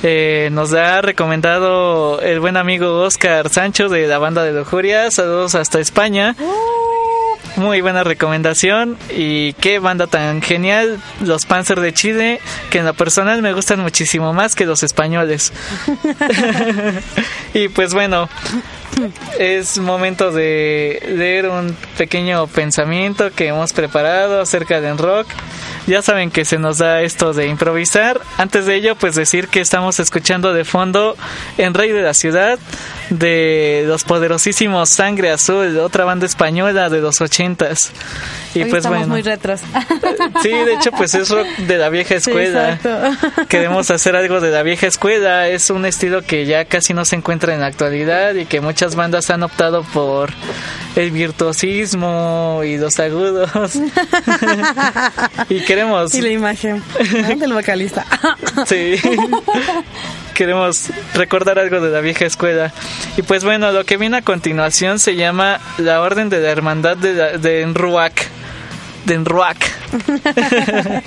eh, 0.04 0.50
nos 0.52 0.72
ha 0.74 1.02
recomendado 1.02 2.22
el 2.22 2.40
buen 2.40 2.58
amigo 2.58 3.02
Oscar 3.02 3.50
Sancho 3.50 3.90
de 3.90 4.06
la 4.06 4.20
banda 4.20 4.44
de 4.44 4.54
Lujuria. 4.54 5.10
Saludos 5.10 5.56
hasta 5.56 5.80
España. 5.80 6.36
Muy 7.60 7.82
buena 7.82 8.06
recomendación 8.06 8.98
y 9.14 9.52
qué 9.52 9.80
banda 9.80 10.08
tan 10.08 10.42
genial, 10.42 10.98
los 11.20 11.46
Panzer 11.46 11.82
de 11.82 11.94
Chile, 11.94 12.40
que 12.70 12.78
en 12.78 12.86
lo 12.86 12.94
personal 12.94 13.42
me 13.42 13.52
gustan 13.52 13.82
muchísimo 13.82 14.32
más 14.32 14.56
que 14.56 14.66
los 14.66 14.82
españoles. 14.82 15.52
y 17.54 17.68
pues 17.68 17.94
bueno, 17.94 18.30
es 19.38 19.78
momento 19.78 20.32
de 20.32 21.04
leer 21.18 21.50
un 21.50 21.76
pequeño 21.98 22.48
pensamiento 22.48 23.30
que 23.32 23.48
hemos 23.48 23.74
preparado 23.74 24.40
acerca 24.40 24.80
del 24.80 24.98
rock. 24.98 25.28
Ya 25.90 26.04
saben 26.04 26.30
que 26.30 26.46
se 26.46 26.60
nos 26.60 26.78
da 26.78 27.02
esto 27.02 27.34
de 27.34 27.48
improvisar. 27.48 28.22
Antes 28.38 28.68
de 28.68 28.76
ello, 28.76 28.96
pues 28.96 29.16
decir 29.16 29.48
que 29.48 29.60
estamos 29.60 30.00
escuchando 30.00 30.54
de 30.54 30.64
fondo 30.64 31.18
en 31.58 31.74
Rey 31.74 31.92
de 31.92 32.04
la 32.04 32.14
Ciudad 32.14 32.60
de 33.10 33.86
los 33.88 34.04
poderosísimos 34.04 34.90
Sangre 34.90 35.32
Azul, 35.32 35.80
otra 35.80 36.06
banda 36.06 36.28
española 36.28 36.92
de 36.92 37.02
los 37.02 37.22
ochentas. 37.22 37.92
Y 38.54 38.60
Hoy 38.62 38.70
pues 38.70 38.80
estamos 38.80 39.00
bueno. 39.00 39.14
muy 39.14 39.22
retros. 39.24 39.62
Sí, 40.44 40.50
de 40.50 40.74
hecho, 40.76 40.92
pues 40.92 41.16
es 41.16 41.30
rock 41.30 41.48
de 41.58 41.78
la 41.78 41.90
vieja 41.90 42.20
Sí, 42.20 42.30
escuela. 42.30 42.74
exacto. 42.74 43.48
Queremos 43.48 43.90
hacer 43.90 44.16
algo 44.16 44.40
de 44.42 44.52
la 44.52 44.62
vieja 44.62 44.86
escuela. 44.86 45.48
Es 45.48 45.72
un 45.72 45.86
estilo 45.86 46.22
que 46.24 46.46
ya 46.46 46.66
casi 46.66 46.94
no 46.94 47.04
se 47.04 47.16
encuentra 47.16 47.56
en 47.56 47.62
la 47.62 47.68
actualidad 47.68 48.36
y 48.36 48.46
que 48.46 48.62
muchas 48.62 48.96
bandas 48.96 49.30
han 49.32 49.42
optado 49.42 49.82
por 49.92 50.30
el 50.96 51.10
virtuosismo 51.12 52.62
y 52.64 52.78
los 52.78 53.00
agudos. 53.00 53.50
y 55.50 55.62
queremos, 55.80 56.14
Y 56.16 56.22
la 56.22 56.30
imagen 56.30 56.84
¿no? 57.30 57.36
del 57.36 57.54
vocalista. 57.54 58.06
sí, 58.68 58.96
queremos 60.34 60.90
recordar 61.14 61.60
algo 61.60 61.80
de 61.82 61.90
la 61.90 62.02
vieja 62.02 62.26
escuela. 62.26 62.74
Y 63.18 63.22
pues 63.22 63.44
bueno, 63.44 63.72
lo 63.72 63.86
que 63.86 63.98
viene 63.98 64.18
a 64.18 64.22
continuación 64.22 65.00
se 65.00 65.16
llama 65.16 65.60
la 65.78 66.02
Orden 66.02 66.30
de 66.30 66.40
la 66.42 66.50
Hermandad 66.50 66.98
de, 66.98 67.14
la- 67.14 67.38
de 67.38 67.62
Enruac. 67.62 68.28
De 69.06 69.14
Enruac. 69.16 69.58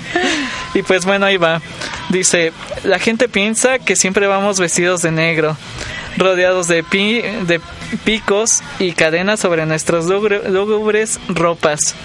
y 0.73 0.81
pues 0.83 1.05
bueno, 1.05 1.25
ahí 1.25 1.37
va. 1.37 1.61
Dice, 2.09 2.51
la 2.83 2.99
gente 2.99 3.29
piensa 3.29 3.79
que 3.79 3.95
siempre 3.95 4.27
vamos 4.27 4.59
vestidos 4.59 5.01
de 5.01 5.11
negro, 5.11 5.55
rodeados 6.17 6.67
de, 6.67 6.83
pi- 6.83 7.21
de 7.21 7.61
picos 8.03 8.61
y 8.79 8.91
cadenas 8.93 9.39
sobre 9.39 9.65
nuestras 9.65 10.05
lúgubres 10.05 11.19
ropas. 11.27 11.95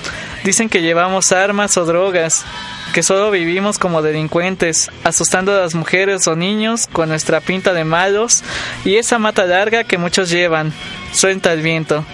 Dicen 0.45 0.68
que 0.68 0.82
llevamos 0.82 1.32
armas 1.32 1.76
o 1.76 1.84
drogas, 1.84 2.45
que 2.93 3.03
solo 3.03 3.30
vivimos 3.30 3.78
como 3.78 4.03
delincuentes, 4.03 4.91
asustando 5.05 5.53
a 5.53 5.61
las 5.61 5.74
mujeres 5.74 6.26
o 6.26 6.36
niños 6.36 6.86
con 6.91 7.09
nuestra 7.09 7.41
pinta 7.41 7.72
de 7.72 7.84
malos 7.84 8.43
y 8.84 8.97
esa 8.97 9.18
mata 9.18 9.45
larga 9.47 9.84
que 9.84 9.99
muchos 9.99 10.30
llevan. 10.30 10.72
Suelta 11.12 11.53
el 11.53 11.62
viento. 11.62 12.05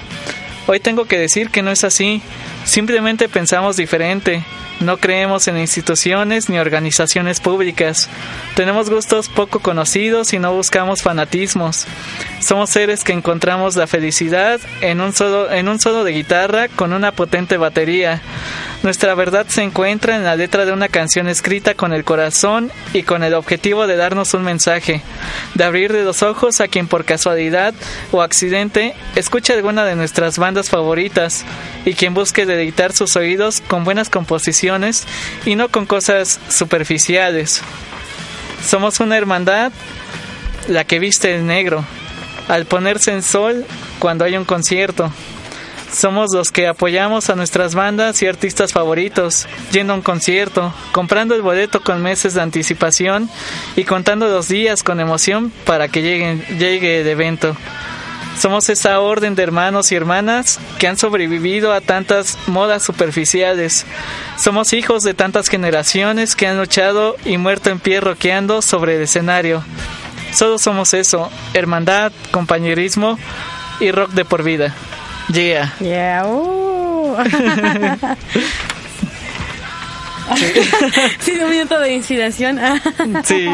Hoy 0.67 0.81
tengo 0.81 1.05
que 1.05 1.19
decir 1.19 1.51
que 1.51 1.63
no 1.63 1.71
es 1.71 1.85
así. 1.85 2.23
Simplemente 2.65 3.29
pensamos 3.29 3.77
diferente. 3.77 4.43
No 4.81 4.97
creemos 4.97 5.47
en 5.47 5.59
instituciones 5.59 6.49
ni 6.49 6.59
organizaciones 6.59 7.41
públicas. 7.41 8.09
Tenemos 8.57 8.91
gustos 8.91 9.29
poco 9.29 9.61
conocidos 9.61 10.33
y 10.33 10.39
no 10.39 10.53
buscamos 10.53 11.03
fanatismos. 11.03 11.87
Somos 12.41 12.71
seres 12.71 13.05
que 13.05 13.13
encontramos 13.13 13.77
la 13.77 13.87
felicidad 13.87 14.61
en 14.81 15.01
un 15.01 15.13
solo, 15.13 15.51
en 15.53 15.69
un 15.69 15.79
solo 15.79 16.03
de 16.03 16.13
guitarra 16.13 16.69
con 16.69 16.93
una 16.93 17.13
potente 17.13 17.57
batería. 17.57 18.21
Nuestra 18.85 19.15
verdad 19.15 19.47
se 19.49 19.63
encuentra 19.63 20.15
en 20.15 20.25
la 20.25 20.37
letra 20.37 20.67
de 20.67 20.73
una 20.73 20.91
canción 20.91 21.27
escrita 21.27 21.73
con 21.73 21.95
el 21.95 22.05
corazón 22.05 22.71
y 22.93 23.03
con 23.03 23.25
el 23.25 23.33
objetivo 23.33 23.87
de 23.87 23.97
darnos 23.97 24.35
un 24.35 24.45
mensaje, 24.45 25.01
de 25.55 25.65
abrir 25.65 25.91
de 25.91 26.05
los 26.05 26.23
ojos 26.23 26.61
a 26.61 26.69
quien 26.69 26.87
por 26.87 27.07
casualidad 27.07 27.73
o 28.13 28.21
accidente 28.21 28.95
escuche 29.17 29.55
alguna 29.55 29.87
de 29.87 29.97
nuestras 29.97 30.37
bandas 30.37 30.69
favoritas 30.69 31.47
y 31.87 31.95
quien 31.95 32.13
busque 32.13 32.45
deleitar 32.45 32.93
sus 32.93 33.17
oídos 33.17 33.63
con 33.67 33.85
buenas 33.85 34.11
composiciones 34.11 35.07
y 35.47 35.55
no 35.57 35.71
con 35.71 35.87
cosas 35.87 36.39
superficiales. 36.51 37.63
Somos 38.63 39.01
una 39.01 39.17
hermandad, 39.17 39.73
la 40.69 40.85
que 40.85 40.99
viste 40.99 41.35
el 41.35 41.47
negro, 41.47 41.87
al 42.49 42.67
ponerse 42.67 43.13
en 43.13 43.23
sol 43.23 43.65
cuando 43.99 44.27
hay 44.27 44.37
un 44.37 44.45
concierto. 44.45 45.11
Somos 45.95 46.35
los 46.35 46.51
que 46.51 46.67
apoyamos 46.67 47.31
a 47.31 47.37
nuestras 47.37 47.77
bandas 47.77 48.21
y 48.21 48.27
artistas 48.27 48.73
favoritos, 48.73 49.47
yendo 49.71 49.93
a 49.93 49.97
un 49.97 50.03
concierto, 50.03 50.75
comprando 50.91 51.37
el 51.37 51.43
boleto 51.43 51.83
con 51.83 52.03
meses 52.03 52.35
de 52.35 52.43
anticipación 52.43 53.31
y 53.77 53.85
contando 53.85 54.27
los 54.27 54.49
días 54.49 54.83
con 54.83 54.99
emoción 54.99 55.53
para 55.65 55.87
que 55.87 56.03
llegue 56.03 57.01
el 57.01 57.07
evento. 57.07 57.57
Somos 58.37 58.69
esa 58.71 58.99
orden 58.99 59.37
de 59.37 59.45
hermanos 59.45 59.93
y 59.93 59.95
hermanas 59.95 60.59
que 60.81 60.89
han 60.89 60.99
sobrevivido 60.99 61.73
a 61.73 61.81
tantas 61.81 62.39
modas 62.49 62.83
superficiales. 62.83 63.87
Somos 64.37 64.73
hijos 64.73 65.05
de 65.05 65.15
tantas 65.15 65.49
generaciones 65.49 66.35
que 66.35 66.49
han 66.49 66.59
luchado 66.59 67.15
y 67.25 67.39
muerto 67.39 67.71
en 67.71 67.79
pie 67.79 68.01
roqueando 68.01 68.63
sobre 68.63 68.97
el 68.97 69.03
escenario. 69.03 69.63
Solo 70.33 70.59
somos 70.59 70.93
eso, 70.93 71.31
hermandad, 71.53 72.11
compañerismo 72.33 73.17
y 73.79 73.93
rock 73.93 74.11
de 74.11 74.25
por 74.25 74.43
vida. 74.43 74.75
Yeah. 75.33 75.73
Yeah, 75.81 76.27
uh. 76.27 77.25
sí, 81.21 81.33
un 81.43 81.51
minuto 81.51 81.79
de 81.81 81.95
inspiración. 81.95 82.59
Sí. 83.25 83.49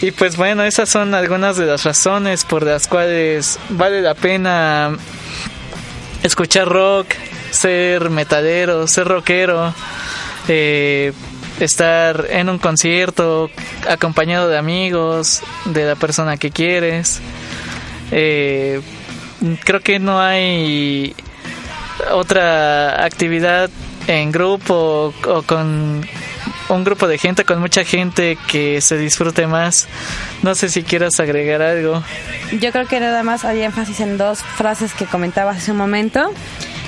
Y 0.00 0.10
pues 0.10 0.36
bueno, 0.36 0.64
esas 0.64 0.88
son 0.88 1.14
algunas 1.14 1.56
de 1.56 1.66
las 1.66 1.84
razones 1.84 2.44
por 2.44 2.64
las 2.64 2.88
cuales 2.88 3.58
vale 3.68 4.02
la 4.02 4.14
pena 4.14 4.96
escuchar 6.24 6.68
rock, 6.68 7.06
ser 7.50 8.10
metalero, 8.10 8.88
ser 8.88 9.06
rockero, 9.06 9.72
eh, 10.48 11.12
estar 11.60 12.26
en 12.30 12.48
un 12.48 12.58
concierto 12.58 13.48
acompañado 13.88 14.48
de 14.48 14.58
amigos, 14.58 15.42
de 15.66 15.84
la 15.84 15.94
persona 15.94 16.36
que 16.36 16.50
quieres. 16.50 17.20
Eh, 18.10 18.80
creo 19.64 19.80
que 19.80 19.98
no 19.98 20.20
hay 20.20 21.14
otra 22.10 23.04
actividad 23.04 23.70
en 24.06 24.32
grupo 24.32 25.14
o 25.26 25.42
con 25.42 26.04
un 26.68 26.84
grupo 26.84 27.06
de 27.06 27.18
gente, 27.18 27.44
con 27.44 27.60
mucha 27.60 27.84
gente 27.84 28.38
que 28.48 28.80
se 28.80 28.96
disfrute 28.96 29.46
más. 29.46 29.88
No 30.42 30.54
sé 30.54 30.68
si 30.68 30.82
quieras 30.82 31.20
agregar 31.20 31.62
algo. 31.62 32.02
Yo 32.60 32.72
creo 32.72 32.86
que 32.86 33.00
nada 33.00 33.22
más 33.22 33.44
hay 33.44 33.62
énfasis 33.62 34.00
en 34.00 34.18
dos 34.18 34.42
frases 34.42 34.92
que 34.94 35.06
comentabas 35.06 35.58
hace 35.58 35.72
un 35.72 35.76
momento. 35.76 36.32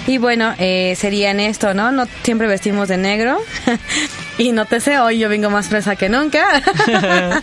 Y 0.06 0.18
bueno, 0.18 0.54
eh, 0.58 0.94
serían 0.98 1.40
esto, 1.40 1.72
¿no? 1.72 1.90
No 1.90 2.06
siempre 2.22 2.46
vestimos 2.46 2.88
de 2.88 2.98
negro. 2.98 3.38
y 4.38 4.52
no 4.52 4.66
te 4.66 4.80
sé, 4.80 4.98
hoy 4.98 5.18
yo 5.18 5.30
vengo 5.30 5.48
más 5.48 5.68
fresa 5.68 5.96
que 5.96 6.10
nunca. 6.10 6.62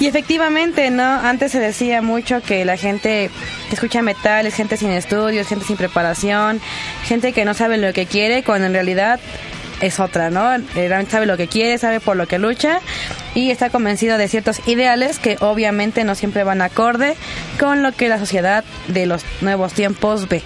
y 0.00 0.06
efectivamente, 0.06 0.90
¿no? 0.90 1.02
Antes 1.02 1.52
se 1.52 1.60
decía 1.60 2.02
mucho 2.02 2.42
que 2.42 2.66
la 2.66 2.76
gente 2.76 3.30
que 3.68 3.74
escucha 3.74 4.02
metal 4.02 4.46
es 4.46 4.54
gente 4.54 4.76
sin 4.76 4.90
estudios, 4.90 5.46
gente 5.46 5.64
sin 5.64 5.78
preparación, 5.78 6.60
gente 7.04 7.32
que 7.32 7.46
no 7.46 7.54
sabe 7.54 7.78
lo 7.78 7.92
que 7.94 8.04
quiere, 8.04 8.42
cuando 8.42 8.66
en 8.66 8.74
realidad 8.74 9.18
es 9.80 9.98
otra, 9.98 10.28
¿no? 10.30 10.54
Eh, 10.54 10.62
Realmente 10.74 11.12
sabe 11.12 11.26
lo 11.26 11.38
que 11.38 11.48
quiere, 11.48 11.78
sabe 11.78 12.00
por 12.00 12.16
lo 12.16 12.26
que 12.28 12.38
lucha 12.38 12.80
y 13.34 13.50
está 13.50 13.70
convencido 13.70 14.18
de 14.18 14.28
ciertos 14.28 14.60
ideales 14.68 15.18
que 15.18 15.36
obviamente 15.40 16.04
no 16.04 16.14
siempre 16.14 16.44
van 16.44 16.60
acorde 16.60 17.16
con 17.58 17.82
lo 17.82 17.92
que 17.92 18.08
la 18.08 18.18
sociedad 18.18 18.62
de 18.88 19.06
los 19.06 19.24
nuevos 19.40 19.72
tiempos 19.72 20.28
ve. 20.28 20.42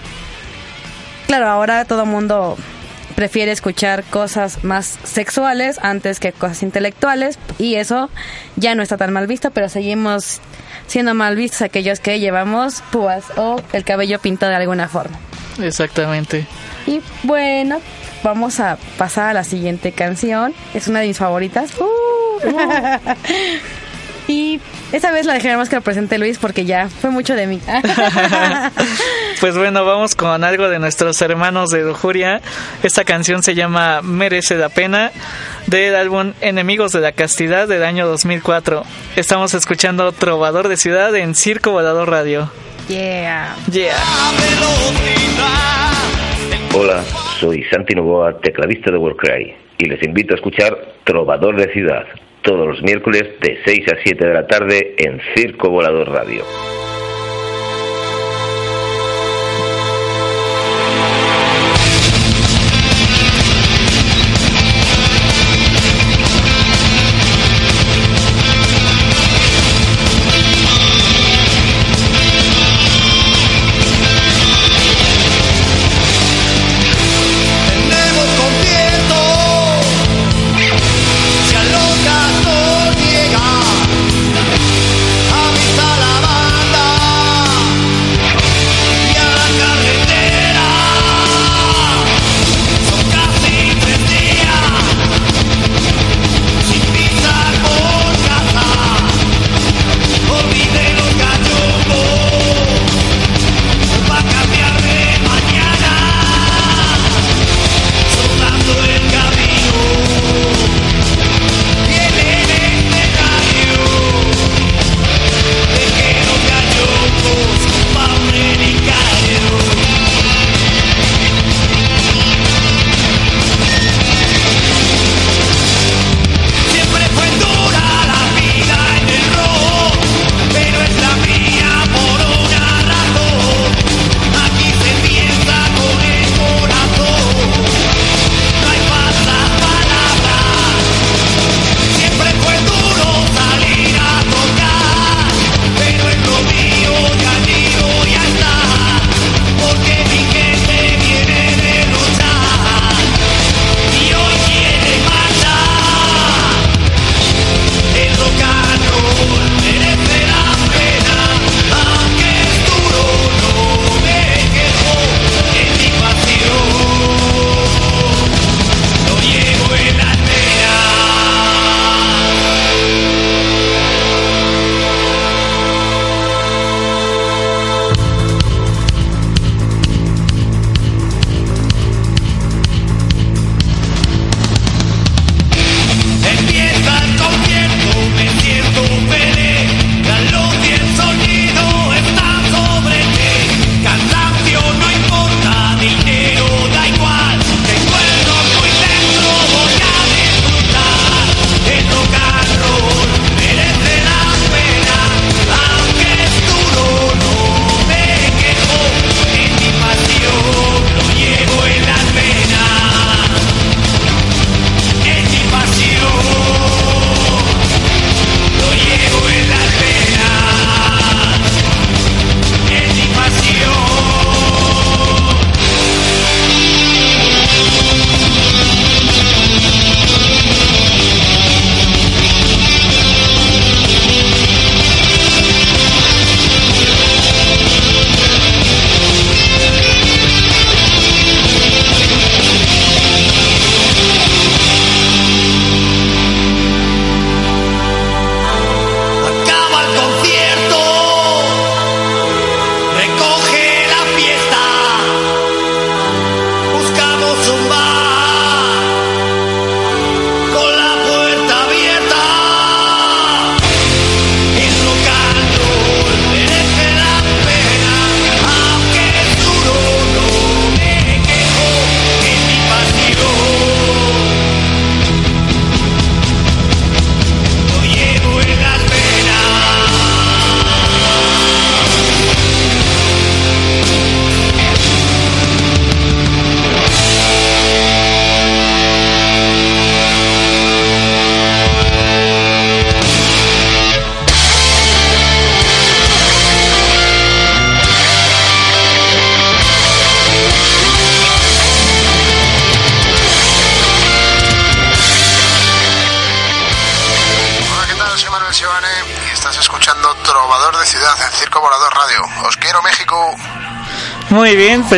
Claro, 1.29 1.47
ahora 1.47 1.85
todo 1.85 2.05
el 2.05 2.09
mundo 2.09 2.57
prefiere 3.13 3.51
escuchar 3.51 4.03
cosas 4.05 4.63
más 4.63 4.97
sexuales 5.03 5.77
antes 5.83 6.19
que 6.19 6.31
cosas 6.31 6.63
intelectuales 6.63 7.37
y 7.59 7.75
eso 7.75 8.09
ya 8.55 8.73
no 8.73 8.81
está 8.81 8.97
tan 8.97 9.13
mal 9.13 9.27
visto, 9.27 9.51
pero 9.51 9.69
seguimos 9.69 10.41
siendo 10.87 11.13
mal 11.13 11.35
vistos 11.35 11.61
aquellos 11.61 11.99
que 11.99 12.19
llevamos 12.19 12.81
púas 12.91 13.25
o 13.37 13.61
el 13.73 13.83
cabello 13.83 14.17
pintado 14.17 14.49
de 14.49 14.55
alguna 14.55 14.87
forma. 14.87 15.19
Exactamente. 15.61 16.47
Y 16.87 16.99
bueno, 17.21 17.79
vamos 18.23 18.59
a 18.59 18.79
pasar 18.97 19.29
a 19.29 19.33
la 19.33 19.43
siguiente 19.43 19.91
canción. 19.91 20.55
Es 20.73 20.87
una 20.87 21.01
de 21.01 21.09
mis 21.09 21.19
favoritas. 21.19 21.73
Uh. 21.79 22.39
Y 24.29 24.61
esa 24.91 25.11
vez 25.11 25.25
la 25.25 25.33
dejaré 25.33 25.57
más 25.57 25.69
que 25.69 25.75
lo 25.75 25.81
presente 25.81 26.19
Luis 26.19 26.37
porque 26.37 26.63
ya 26.63 26.87
fue 26.87 27.09
mucho 27.09 27.33
de 27.33 27.47
mí. 27.47 27.59
pues 29.41 29.57
bueno, 29.57 29.83
vamos 29.85 30.13
con 30.13 30.43
algo 30.43 30.69
de 30.69 30.77
nuestros 30.77 31.19
hermanos 31.23 31.71
de 31.71 31.81
Lujuria. 31.81 32.39
Esta 32.83 33.03
canción 33.05 33.41
se 33.41 33.55
llama 33.55 34.01
Merece 34.03 34.55
la 34.55 34.69
Pena 34.69 35.11
del 35.65 35.95
álbum 35.95 36.33
Enemigos 36.41 36.91
de 36.91 36.99
la 36.99 37.11
Castidad 37.11 37.67
del 37.67 37.83
año 37.83 38.05
2004. 38.05 38.83
Estamos 39.15 39.55
escuchando 39.55 40.11
Trovador 40.11 40.67
de 40.67 40.77
Ciudad 40.77 41.15
en 41.15 41.33
Circo 41.33 41.71
Volador 41.71 42.11
Radio. 42.11 42.51
Yeah. 42.87 43.55
Yeah. 43.71 43.95
Hola, 46.75 47.03
soy 47.39 47.63
Santi 47.71 47.95
Novoa, 47.95 48.39
tecladista 48.41 48.91
de 48.91 48.97
Warcry, 48.97 49.55
y 49.79 49.85
les 49.85 50.03
invito 50.03 50.35
a 50.35 50.37
escuchar 50.37 50.77
Trovador 51.03 51.55
de 51.55 51.73
Ciudad 51.73 52.05
todos 52.49 52.67
los 52.67 52.81
miércoles 52.81 53.25
de 53.41 53.59
6 53.63 53.79
a 53.93 53.97
7 54.03 54.27
de 54.27 54.33
la 54.33 54.47
tarde 54.47 54.95
en 54.97 55.21
Circo 55.35 55.69
Volador 55.69 56.09
Radio. 56.09 56.43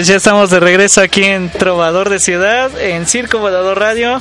Pues 0.02 0.08
ya 0.08 0.16
estamos 0.16 0.50
de 0.50 0.60
regreso 0.60 1.00
aquí 1.00 1.26
en 1.26 1.52
Trovador 1.52 2.10
de 2.10 2.20
Ciudad, 2.20 2.72
en 2.82 3.06
Circo 3.06 3.38
Volador 3.38 3.78
Radio. 3.78 4.20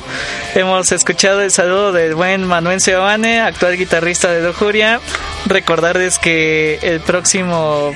Hemos 0.53 0.91
escuchado 0.91 1.41
el 1.41 1.49
saludo 1.49 1.91
del 1.91 2.13
buen 2.13 2.45
Manuel 2.45 2.79
Sebane, 2.79 3.41
actual 3.41 3.77
guitarrista 3.77 4.31
de 4.31 4.43
Lujuria. 4.43 4.99
Recordarles 5.47 6.19
que 6.19 6.77
el 6.83 6.99
próximo 6.99 7.95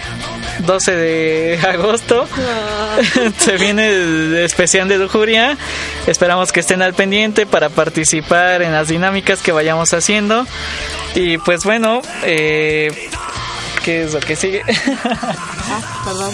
12 0.66 0.96
de 0.96 1.60
agosto 1.62 2.28
se 3.38 3.58
viene 3.58 3.90
el 3.90 4.36
especial 4.38 4.88
de 4.88 4.98
Lujuria. 4.98 5.56
Esperamos 6.08 6.52
que 6.52 6.62
estén 6.62 6.82
al 6.82 6.96
pendiente 6.96 7.46
para 7.46 7.70
participar 7.70 8.64
en 8.64 8.72
las 8.72 8.88
dinámicas 8.88 9.44
que 9.44 9.52
vayamos 9.52 9.94
haciendo. 9.94 10.48
Y 11.14 11.38
pues 11.38 11.64
bueno, 11.64 12.02
eh, 12.24 13.12
qué 13.86 14.04
es 14.04 14.14
lo 14.14 14.20
que 14.20 14.36
sigue. 14.36 14.64
Ah, 15.68 16.04
perdón, 16.06 16.34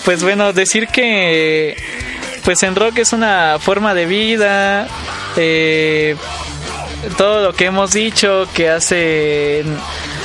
pues 0.06 0.22
bueno, 0.22 0.54
decir 0.54 0.88
que 0.88 1.76
pues 2.44 2.62
en 2.62 2.74
rock 2.74 2.98
es 2.98 3.12
una 3.12 3.58
forma 3.60 3.92
de 3.92 4.06
vida, 4.06 4.88
eh, 5.36 6.16
todo 7.18 7.42
lo 7.42 7.52
que 7.52 7.66
hemos 7.66 7.92
dicho 7.92 8.48
que 8.54 8.70
hace 8.70 9.64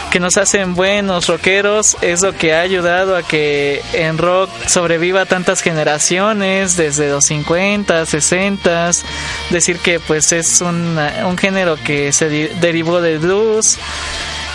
que 0.09 0.21
nos 0.21 0.38
hacen 0.38 0.73
buenos 0.73 1.27
rockeros 1.27 1.97
es 2.01 2.21
lo 2.21 2.34
que 2.34 2.53
ha 2.53 2.61
ayudado 2.61 3.17
a 3.17 3.23
que 3.23 3.82
en 3.91 4.17
rock 4.17 4.49
sobreviva 4.67 5.25
tantas 5.25 5.61
generaciones 5.61 6.77
desde 6.77 7.09
los 7.09 7.25
50, 7.25 8.05
60, 8.05 8.91
decir 9.49 9.80
que 9.80 9.99
pues 9.99 10.32
es 10.32 10.61
un, 10.61 10.97
un 11.25 11.38
género 11.38 11.77
que 11.84 12.13
se 12.13 12.30
derivó 12.30 13.01
del 13.01 13.19
blues 13.19 13.77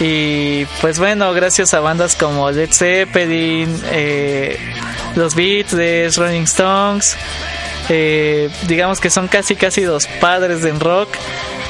y 0.00 0.64
pues 0.80 0.98
bueno, 0.98 1.32
gracias 1.32 1.74
a 1.74 1.80
bandas 1.80 2.16
como 2.16 2.50
Led 2.50 2.70
Zeppelin, 2.72 3.80
eh, 3.92 4.58
los 5.14 5.34
Beatles, 5.34 6.16
Rolling 6.16 6.42
Stones, 6.42 7.16
eh, 7.88 8.50
digamos 8.66 9.00
que 9.00 9.10
son 9.10 9.28
casi 9.28 9.56
casi 9.56 9.82
los 9.82 10.06
padres 10.06 10.62
del 10.62 10.80
rock 10.80 11.16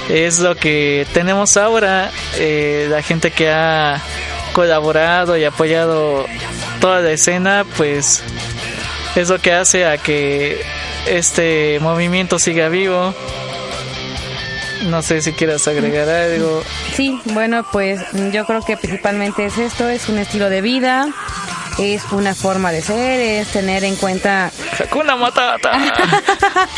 es 0.08 0.38
lo 0.40 0.54
que 0.56 1.06
tenemos 1.12 1.56
ahora. 1.56 2.10
Eh, 2.36 2.86
la 2.90 3.02
gente 3.02 3.30
que 3.30 3.50
ha 3.50 4.02
colaborado 4.52 5.36
y 5.36 5.44
apoyado 5.44 6.26
toda 6.80 7.00
la 7.00 7.12
escena, 7.12 7.64
pues 7.76 8.22
es 9.16 9.28
lo 9.28 9.38
que 9.40 9.52
hace 9.52 9.86
a 9.86 9.98
que 9.98 10.62
este 11.06 11.78
movimiento 11.80 12.38
siga 12.38 12.68
vivo. 12.68 13.14
No 14.84 15.02
sé 15.02 15.22
si 15.22 15.32
quieras 15.32 15.66
agregar 15.66 16.08
algo. 16.08 16.62
Sí, 16.94 17.18
bueno, 17.26 17.64
pues 17.70 18.00
yo 18.32 18.44
creo 18.44 18.62
que 18.62 18.76
principalmente 18.76 19.46
es 19.46 19.58
esto, 19.58 19.88
es 19.88 20.08
un 20.08 20.18
estilo 20.18 20.50
de 20.50 20.60
vida, 20.60 21.08
es 21.78 22.02
una 22.12 22.34
forma 22.34 22.70
de 22.70 22.82
ser, 22.82 23.20
es 23.20 23.48
tener 23.48 23.84
en 23.84 23.96
cuenta... 23.96 24.50
Hakuna 24.78 25.16
Matata. 25.16 25.72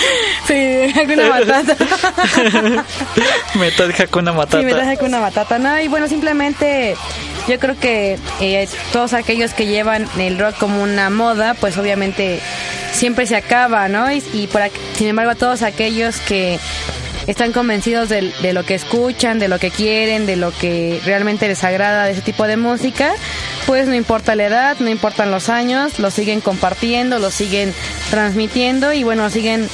sí, 0.47 0.93
Hakuna 0.95 1.29
Matata. 1.29 1.77
metal 3.59 3.95
Hakuna 3.99 4.33
Matata. 4.33 4.59
Sí, 4.61 4.65
metal 4.65 4.89
Hakuna 4.89 5.21
Matata. 5.21 5.59
No, 5.59 5.81
y 5.81 5.89
bueno, 5.89 6.09
simplemente 6.09 6.97
yo 7.49 7.59
creo 7.59 7.79
que 7.79 8.19
eh, 8.41 8.69
todos 8.93 9.13
aquellos 9.13 9.53
que 9.53 9.67
llevan 9.67 10.09
el 10.19 10.39
rock 10.39 10.57
como 10.59 10.83
una 10.83 11.11
moda, 11.11 11.55
pues 11.55 11.77
obviamente 11.77 12.41
siempre 12.93 13.27
se 13.27 13.37
acaba, 13.37 13.89
¿no? 13.89 14.11
Y, 14.11 14.23
y 14.33 14.47
por, 14.47 14.63
sin 14.95 15.09
embargo, 15.09 15.35
todos 15.35 15.63
aquellos 15.63 16.19
que 16.21 16.59
están 17.27 17.53
convencidos 17.53 18.09
de, 18.09 18.33
de, 18.43 18.53
lo 18.53 18.65
que 18.65 18.75
escuchan, 18.75 19.39
de 19.39 19.49
lo 19.49 19.59
que 19.59 19.71
quieren, 19.71 20.27
de 20.27 20.37
lo 20.37 20.53
que 20.53 21.01
realmente 21.05 21.49
les 21.49 21.65
agrada 21.65 22.05
de 22.05 22.13
ese 22.13 22.23
tipo 22.23 22.47
de 22.47 22.57
música, 22.57 23.13
pues 23.67 23.89
no 23.89 23.95
importa 23.95 24.35
la 24.37 24.47
edad, 24.47 24.77
no 24.79 24.89
importan 24.89 25.31
los 25.31 25.49
años, 25.49 25.99
lo 25.99 26.11
siguen 26.11 26.41
compartiendo, 26.41 27.19
lo 27.19 27.31
siguen 27.31 27.75
transmitiendo 28.11 28.93
y 28.93 29.03
bueno, 29.05 29.29
siguen 29.31 29.69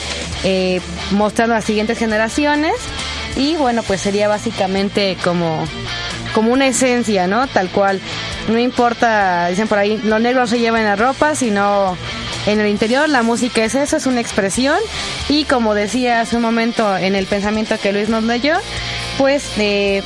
eh, 0.44 0.80
mostrando 1.10 1.54
a 1.54 1.58
las 1.58 1.64
siguientes 1.64 1.98
generaciones 1.98 2.74
y 3.36 3.56
bueno, 3.56 3.82
pues 3.82 4.00
sería 4.00 4.28
básicamente 4.28 5.16
como 5.22 5.66
como 6.34 6.52
una 6.52 6.66
esencia, 6.66 7.26
¿no? 7.26 7.46
Tal 7.46 7.68
cual. 7.68 8.00
No 8.48 8.58
importa, 8.58 9.48
dicen 9.48 9.68
por 9.68 9.78
ahí, 9.78 10.00
lo 10.02 10.18
negro 10.18 10.46
se 10.46 10.58
lleva 10.58 10.80
en 10.80 10.86
la 10.86 10.96
ropa, 10.96 11.34
sino 11.34 11.96
en 12.46 12.58
el 12.58 12.68
interior 12.68 13.08
la 13.08 13.22
música 13.22 13.64
es 13.64 13.74
eso, 13.74 13.96
es 13.96 14.06
una 14.06 14.20
expresión 14.20 14.78
y 15.32 15.44
como 15.44 15.74
decía 15.74 16.20
hace 16.20 16.36
un 16.36 16.42
momento 16.42 16.94
en 16.96 17.14
el 17.14 17.26
pensamiento 17.26 17.78
que 17.78 17.92
Luis 17.92 18.10
nos 18.10 18.22
leyó, 18.24 18.54
pues 19.16 19.42
eh, 19.56 20.02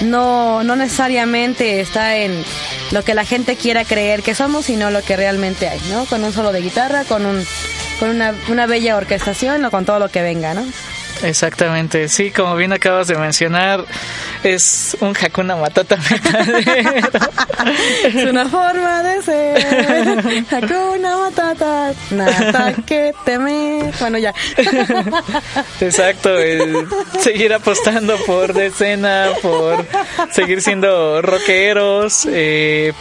no, 0.00 0.62
no 0.62 0.76
necesariamente 0.76 1.80
está 1.80 2.16
en 2.16 2.44
lo 2.92 3.02
que 3.02 3.14
la 3.14 3.24
gente 3.24 3.56
quiera 3.56 3.84
creer 3.84 4.22
que 4.22 4.36
somos, 4.36 4.66
sino 4.66 4.90
lo 4.92 5.02
que 5.02 5.16
realmente 5.16 5.68
hay, 5.68 5.80
¿no? 5.90 6.04
Con 6.04 6.22
un 6.22 6.32
solo 6.32 6.52
de 6.52 6.60
guitarra, 6.60 7.02
con, 7.02 7.26
un, 7.26 7.44
con 7.98 8.10
una, 8.10 8.32
una 8.48 8.66
bella 8.66 8.96
orquestación 8.96 9.64
o 9.64 9.72
con 9.72 9.84
todo 9.84 9.98
lo 9.98 10.08
que 10.08 10.22
venga, 10.22 10.54
¿no? 10.54 10.64
Exactamente, 11.22 12.08
sí, 12.08 12.30
como 12.30 12.56
bien 12.56 12.72
acabas 12.72 13.06
de 13.06 13.16
mencionar, 13.16 13.84
es 14.42 14.96
un 15.00 15.14
Hakuna 15.16 15.56
Matata 15.56 15.98
es 18.04 18.14
una 18.24 18.48
forma 18.48 19.02
de 19.02 19.22
ser. 19.22 20.46
Hakuna 20.50 21.16
Matata, 21.18 21.92
nada 22.10 22.74
que 22.86 23.12
temer. 23.24 23.92
Bueno, 24.00 24.18
ya. 24.18 24.32
Exacto, 25.80 26.30
seguir 27.20 27.52
apostando 27.52 28.16
por 28.24 28.54
decena, 28.54 29.28
por 29.42 29.86
seguir 30.32 30.62
siendo 30.62 31.20
rockeros. 31.22 32.26
Eh, 32.30 32.92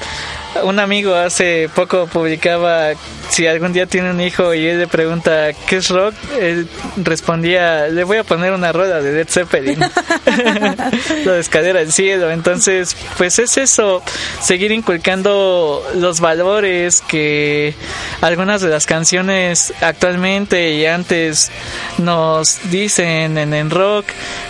un 0.64 0.80
amigo 0.80 1.16
hace 1.16 1.70
poco 1.74 2.08
publicaba 2.08 2.93
si 3.30 3.45
algún 3.45 3.74
día 3.74 3.86
tiene 3.86 4.12
un 4.12 4.20
hijo 4.20 4.54
y 4.54 4.66
él 4.66 4.80
le 4.80 4.88
pregunta 4.88 5.54
qué 5.68 5.78
es 5.78 5.89
rock, 5.89 6.16
él 6.39 6.68
respondía, 6.97 7.88
le 7.88 8.04
voy 8.04 8.18
a 8.18 8.24
poner 8.24 8.54
una 8.54 8.72
rueda 8.72 9.02
de 9.02 9.12
Led 9.12 9.28
Zeppelin. 9.30 9.80
Lo 11.26 11.34
de 11.34 11.39
escalera 11.39 11.80
del 11.80 11.91
cielo. 11.91 12.32
Entonces, 12.32 12.95
pues 13.18 13.38
es 13.39 13.58
eso, 13.58 14.02
seguir 14.41 14.72
inculcando 14.72 15.84
los 15.95 16.20
valores 16.20 17.02
que 17.02 17.76
algunas 18.22 18.62
de 18.62 18.70
las 18.70 18.86
canciones 18.86 19.74
actualmente 19.82 20.72
y 20.72 20.86
antes 20.86 21.52
nos 22.00 22.60
dicen 22.72 23.38
en 23.38 23.54
el 23.54 23.70
rock, 23.70 24.06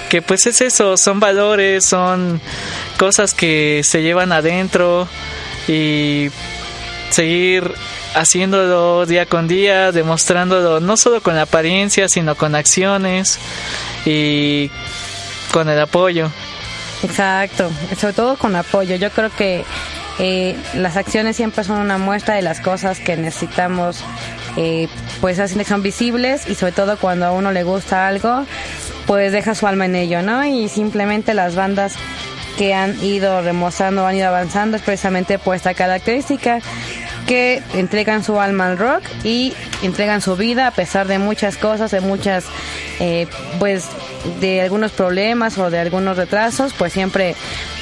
que 0.10 0.22
pues 0.22 0.48
es 0.48 0.62
eso, 0.62 0.96
son 0.96 1.20
valores, 1.20 1.86
son 1.86 2.42
cosas 2.98 3.34
que 3.34 3.82
se 3.84 4.02
llevan 4.02 4.32
adentro 4.32 5.08
y 5.70 6.32
seguir 7.12 7.72
haciéndolo 8.16 9.06
día 9.06 9.28
con 9.28 9.48
día, 9.48 9.92
demostrándolo 9.92 10.80
no 10.80 10.98
solo 10.98 11.22
con 11.22 11.38
apariencia, 11.38 12.10
sino 12.10 12.36
con 12.36 12.56
acciones 12.56 13.40
y 14.06 14.72
con 15.52 15.70
el 15.70 15.80
apoyo. 15.80 16.32
Exacto, 17.04 17.70
sobre 17.98 18.14
todo 18.14 18.36
con 18.36 18.56
apoyo. 18.56 18.96
Yo 18.96 19.12
creo 19.12 19.30
que 19.30 19.64
eh, 20.18 20.56
las 20.74 20.98
acciones 20.98 21.36
siempre 21.36 21.64
son 21.64 21.78
una 21.78 21.98
muestra 21.98 22.36
de 22.36 22.42
las 22.42 22.60
cosas 22.60 23.00
que 23.00 23.16
necesitamos, 23.16 24.04
eh, 24.58 24.88
pues 25.22 25.40
así 25.40 25.64
son 25.64 25.84
visibles 25.84 26.50
y 26.50 26.56
sobre 26.56 26.72
todo 26.72 26.98
cuando 26.98 27.28
a 27.28 27.32
uno 27.32 27.52
le 27.52 27.64
gusta 27.64 28.08
algo, 28.08 28.44
pues 29.06 29.32
deja 29.32 29.56
su 29.56 29.68
alma 29.68 29.86
en 29.86 29.96
ello, 29.96 30.22
¿no? 30.22 30.44
Y 30.44 30.68
simplemente 30.68 31.34
las 31.34 31.56
bandas 31.56 31.94
que 32.60 32.74
han 32.74 33.02
ido 33.02 33.42
remostrando, 33.42 34.06
han 34.06 34.18
ido 34.18 34.28
avanzando 34.28 34.76
es 34.76 34.84
precisamente 34.84 35.40
por 35.40 35.56
esta 35.56 35.74
característica 35.74 36.60
que 37.26 37.64
entregan 37.74 38.22
su 38.22 38.38
alma 38.38 38.68
al 38.68 38.78
rock 38.78 39.02
y 39.24 39.54
entregan 39.82 40.20
su 40.20 40.36
vida 40.36 40.68
a 40.68 40.72
pesar 40.72 41.08
de 41.08 41.20
muchas 41.20 41.56
cosas, 41.56 41.90
de 41.92 42.02
muchas, 42.02 42.44
eh, 43.00 43.28
pues, 43.60 43.86
de 44.42 44.60
algunos 44.60 44.92
problemas 44.92 45.58
o 45.58 45.70
de 45.70 45.80
algunos 45.80 46.18
retrasos, 46.18 46.74
pues 46.74 46.92
siempre 46.92 47.34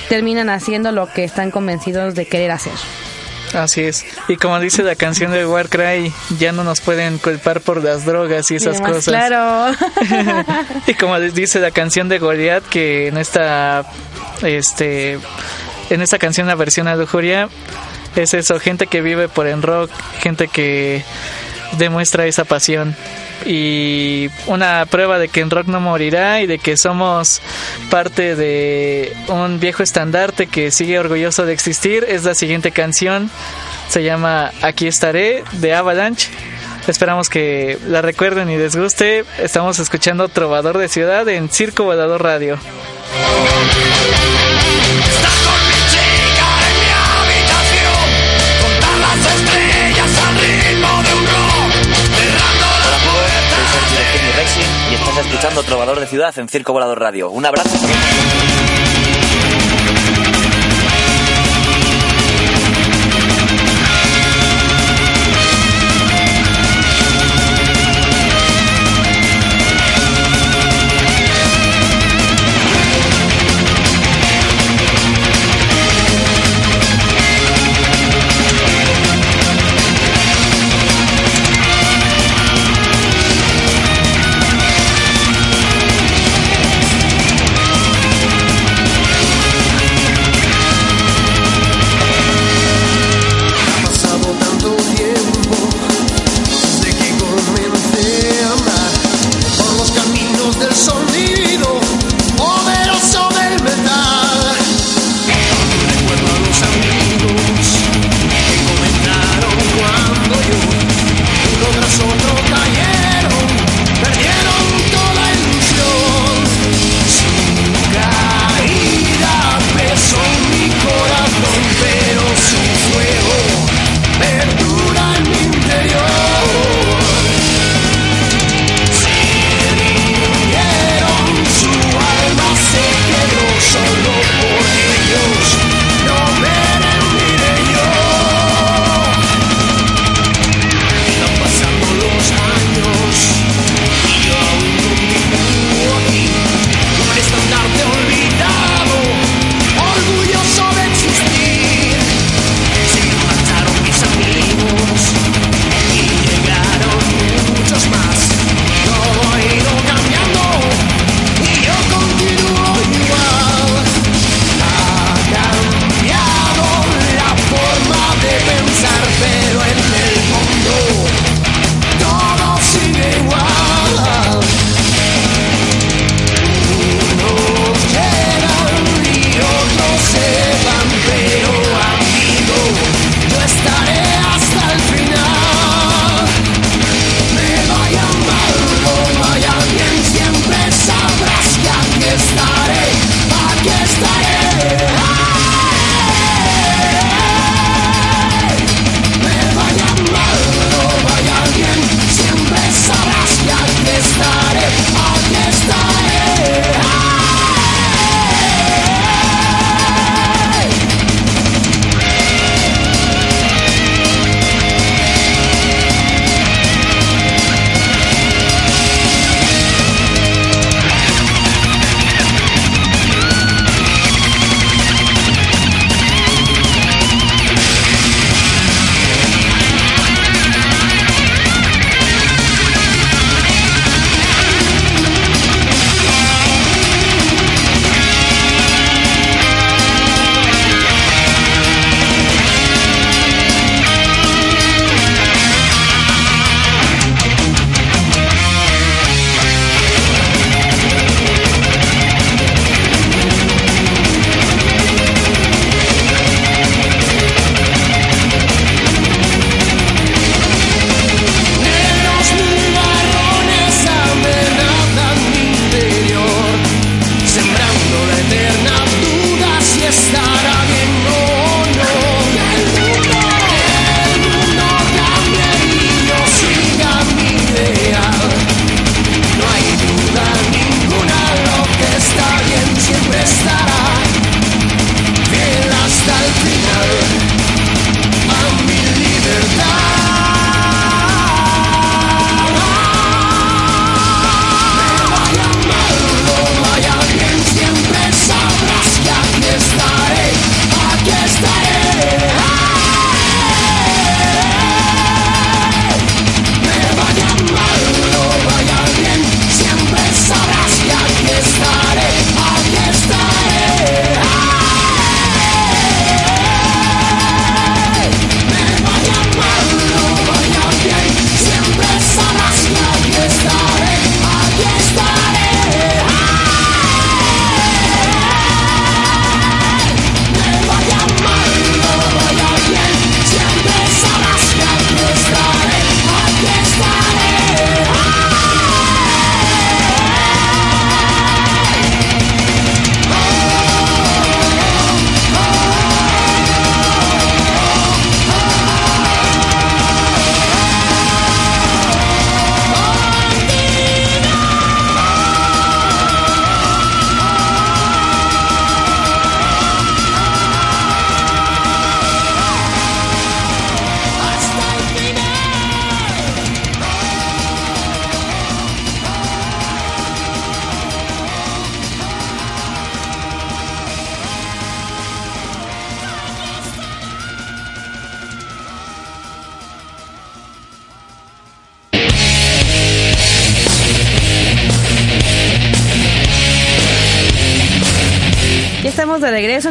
terminan 0.09 0.47
haciendo 0.47 0.91
lo 0.91 1.11
que 1.11 1.23
están 1.23 1.49
convencidos 1.49 2.13
de 2.13 2.27
querer 2.27 2.51
hacer. 2.51 2.73
Así 3.53 3.81
es. 3.81 4.05
Y 4.27 4.37
como 4.37 4.59
dice 4.59 4.83
la 4.83 4.95
canción 4.95 5.31
de 5.31 5.45
Warcry, 5.45 6.11
ya 6.37 6.51
no 6.51 6.63
nos 6.63 6.81
pueden 6.81 7.17
culpar 7.17 7.61
por 7.61 7.83
las 7.83 8.05
drogas 8.05 8.51
y 8.51 8.55
esas 8.55 8.81
cosas. 8.81 9.05
Claro. 9.05 9.75
y 10.87 10.93
como 10.95 11.19
dice 11.19 11.59
la 11.59 11.71
canción 11.71 12.09
de 12.09 12.19
Goliath, 12.19 12.63
que 12.65 13.07
en 13.07 13.17
esta, 13.17 13.85
este, 14.41 15.19
en 15.89 16.01
esta 16.01 16.19
canción 16.19 16.47
la 16.47 16.55
versión 16.55 16.87
a 16.87 16.95
lujuria, 16.95 17.49
es 18.15 18.33
eso, 18.33 18.59
gente 18.59 18.87
que 18.87 19.01
vive 19.01 19.29
por 19.29 19.47
el 19.47 19.61
rock, 19.61 19.91
gente 20.19 20.47
que 20.47 21.03
demuestra 21.77 22.25
esa 22.25 22.45
pasión 22.45 22.95
y 23.45 24.29
una 24.47 24.85
prueba 24.85 25.19
de 25.19 25.29
que 25.29 25.41
en 25.41 25.49
rock 25.49 25.67
no 25.67 25.79
morirá 25.79 26.41
y 26.41 26.47
de 26.47 26.59
que 26.59 26.77
somos 26.77 27.41
parte 27.89 28.35
de 28.35 29.13
un 29.27 29.59
viejo 29.59 29.83
estandarte 29.83 30.47
que 30.47 30.71
sigue 30.71 30.99
orgulloso 30.99 31.45
de 31.45 31.53
existir. 31.53 32.05
Es 32.07 32.23
la 32.23 32.35
siguiente 32.35 32.71
canción. 32.71 33.29
Se 33.89 34.03
llama 34.03 34.51
Aquí 34.61 34.87
estaré 34.87 35.43
de 35.53 35.73
Avalanche. 35.73 36.29
Esperamos 36.87 37.29
que 37.29 37.77
la 37.87 38.01
recuerden 38.01 38.49
y 38.49 38.57
les 38.57 38.75
guste. 38.75 39.25
Estamos 39.39 39.79
escuchando 39.79 40.29
Trovador 40.29 40.77
de 40.77 40.87
Ciudad 40.87 41.27
en 41.27 41.49
Circo 41.49 41.83
Volador 41.83 42.23
Radio 42.23 42.57
escuchando 55.27 55.61
Trovador 55.63 55.99
de 55.99 56.07
Ciudad 56.07 56.37
en 56.39 56.47
Circo 56.47 56.73
Volador 56.73 56.99
Radio. 56.99 57.29
Un 57.29 57.45
abrazo. 57.45 57.69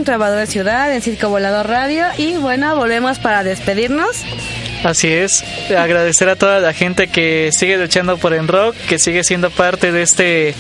Trovador 0.06 0.46
Ciudad, 0.46 0.94
en 0.94 1.02
Circo 1.02 1.28
Volador 1.28 1.68
Radio. 1.68 2.06
Y 2.16 2.36
bueno, 2.36 2.76
volvemos 2.76 3.18
para 3.18 3.44
despedirnos. 3.44 4.22
Así 4.84 5.08
es, 5.08 5.44
agradecer 5.76 6.28
a 6.28 6.36
toda 6.36 6.60
la 6.60 6.72
gente 6.72 7.08
que 7.08 7.50
sigue 7.52 7.76
luchando 7.76 8.18
por 8.18 8.32
el 8.32 8.46
rock, 8.46 8.76
que 8.88 8.98
sigue 8.98 9.24
siendo 9.24 9.50
parte 9.50 9.90
de 9.90 10.02
este 10.02 10.54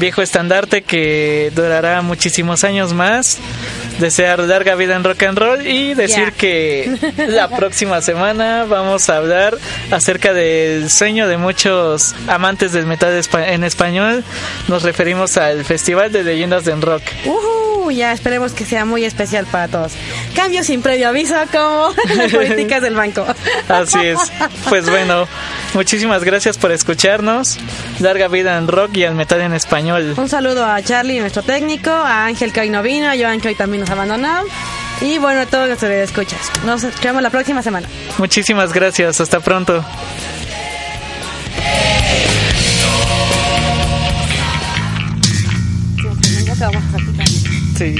viejo 0.00 0.22
estandarte 0.22 0.82
que 0.82 1.52
durará 1.54 2.02
muchísimos 2.02 2.64
años 2.64 2.92
más. 2.92 3.38
Desear 4.00 4.40
larga 4.40 4.74
vida 4.74 4.96
en 4.96 5.04
rock 5.04 5.22
and 5.24 5.38
roll 5.38 5.66
y 5.66 5.94
decir 5.94 6.32
que 6.32 6.90
la 7.28 7.48
próxima 7.48 8.00
semana 8.00 8.64
vamos 8.64 9.10
a 9.10 9.18
hablar 9.18 9.58
acerca 9.90 10.32
del 10.32 10.90
sueño 10.90 11.28
de 11.28 11.36
muchos 11.36 12.14
amantes 12.26 12.72
del 12.72 12.86
metal 12.86 13.20
en 13.46 13.62
español. 13.64 14.24
Nos 14.68 14.82
referimos 14.82 15.36
al 15.36 15.64
Festival 15.64 16.10
de 16.10 16.24
Leyendas 16.24 16.64
del 16.64 16.80
Rock. 16.80 17.02
Ujú, 17.26 17.90
ya 17.90 18.12
esperemos 18.12 18.52
que 18.52 18.64
sea 18.64 18.84
muy 18.84 19.04
especial 19.04 19.46
para 19.46 19.68
todos. 19.68 19.92
Cambio 20.34 20.64
sin 20.64 20.80
previo 20.80 21.08
aviso 21.08 21.34
como 21.52 21.92
las 22.16 22.32
políticas 22.32 22.82
del 22.82 22.94
banco. 22.94 23.26
Así 23.68 23.98
es. 23.98 24.18
Pues 24.68 24.88
bueno, 24.88 25.28
muchísimas 25.74 26.24
gracias 26.24 26.56
por 26.56 26.72
escucharnos. 26.72 27.58
Larga 28.00 28.28
vida 28.28 28.56
en 28.56 28.68
rock 28.68 28.96
y 28.96 29.04
al 29.04 29.14
metal 29.14 29.40
en 29.42 29.52
español. 29.52 29.89
Un 30.16 30.28
saludo 30.28 30.64
a 30.64 30.80
Charlie, 30.82 31.20
nuestro 31.20 31.42
técnico, 31.42 31.90
a 31.90 32.26
Ángel 32.26 32.52
que 32.52 32.60
hoy 32.60 32.70
no 32.70 32.82
vino, 32.82 33.08
a 33.08 33.16
Joan 33.16 33.40
que 33.40 33.48
hoy 33.48 33.54
también 33.54 33.80
nos 33.80 33.90
abandonó. 33.90 34.44
Y 35.00 35.18
bueno, 35.18 35.40
a 35.40 35.46
todos 35.46 35.66
nuestros 35.66 35.90
escuchas. 35.90 36.40
Nos 36.64 36.84
escuchamos 36.84 37.22
la 37.22 37.30
próxima 37.30 37.62
semana. 37.62 37.88
Muchísimas 38.18 38.72
gracias. 38.72 39.20
Hasta 39.20 39.40
pronto. 39.40 39.84
Sí. 47.76 47.94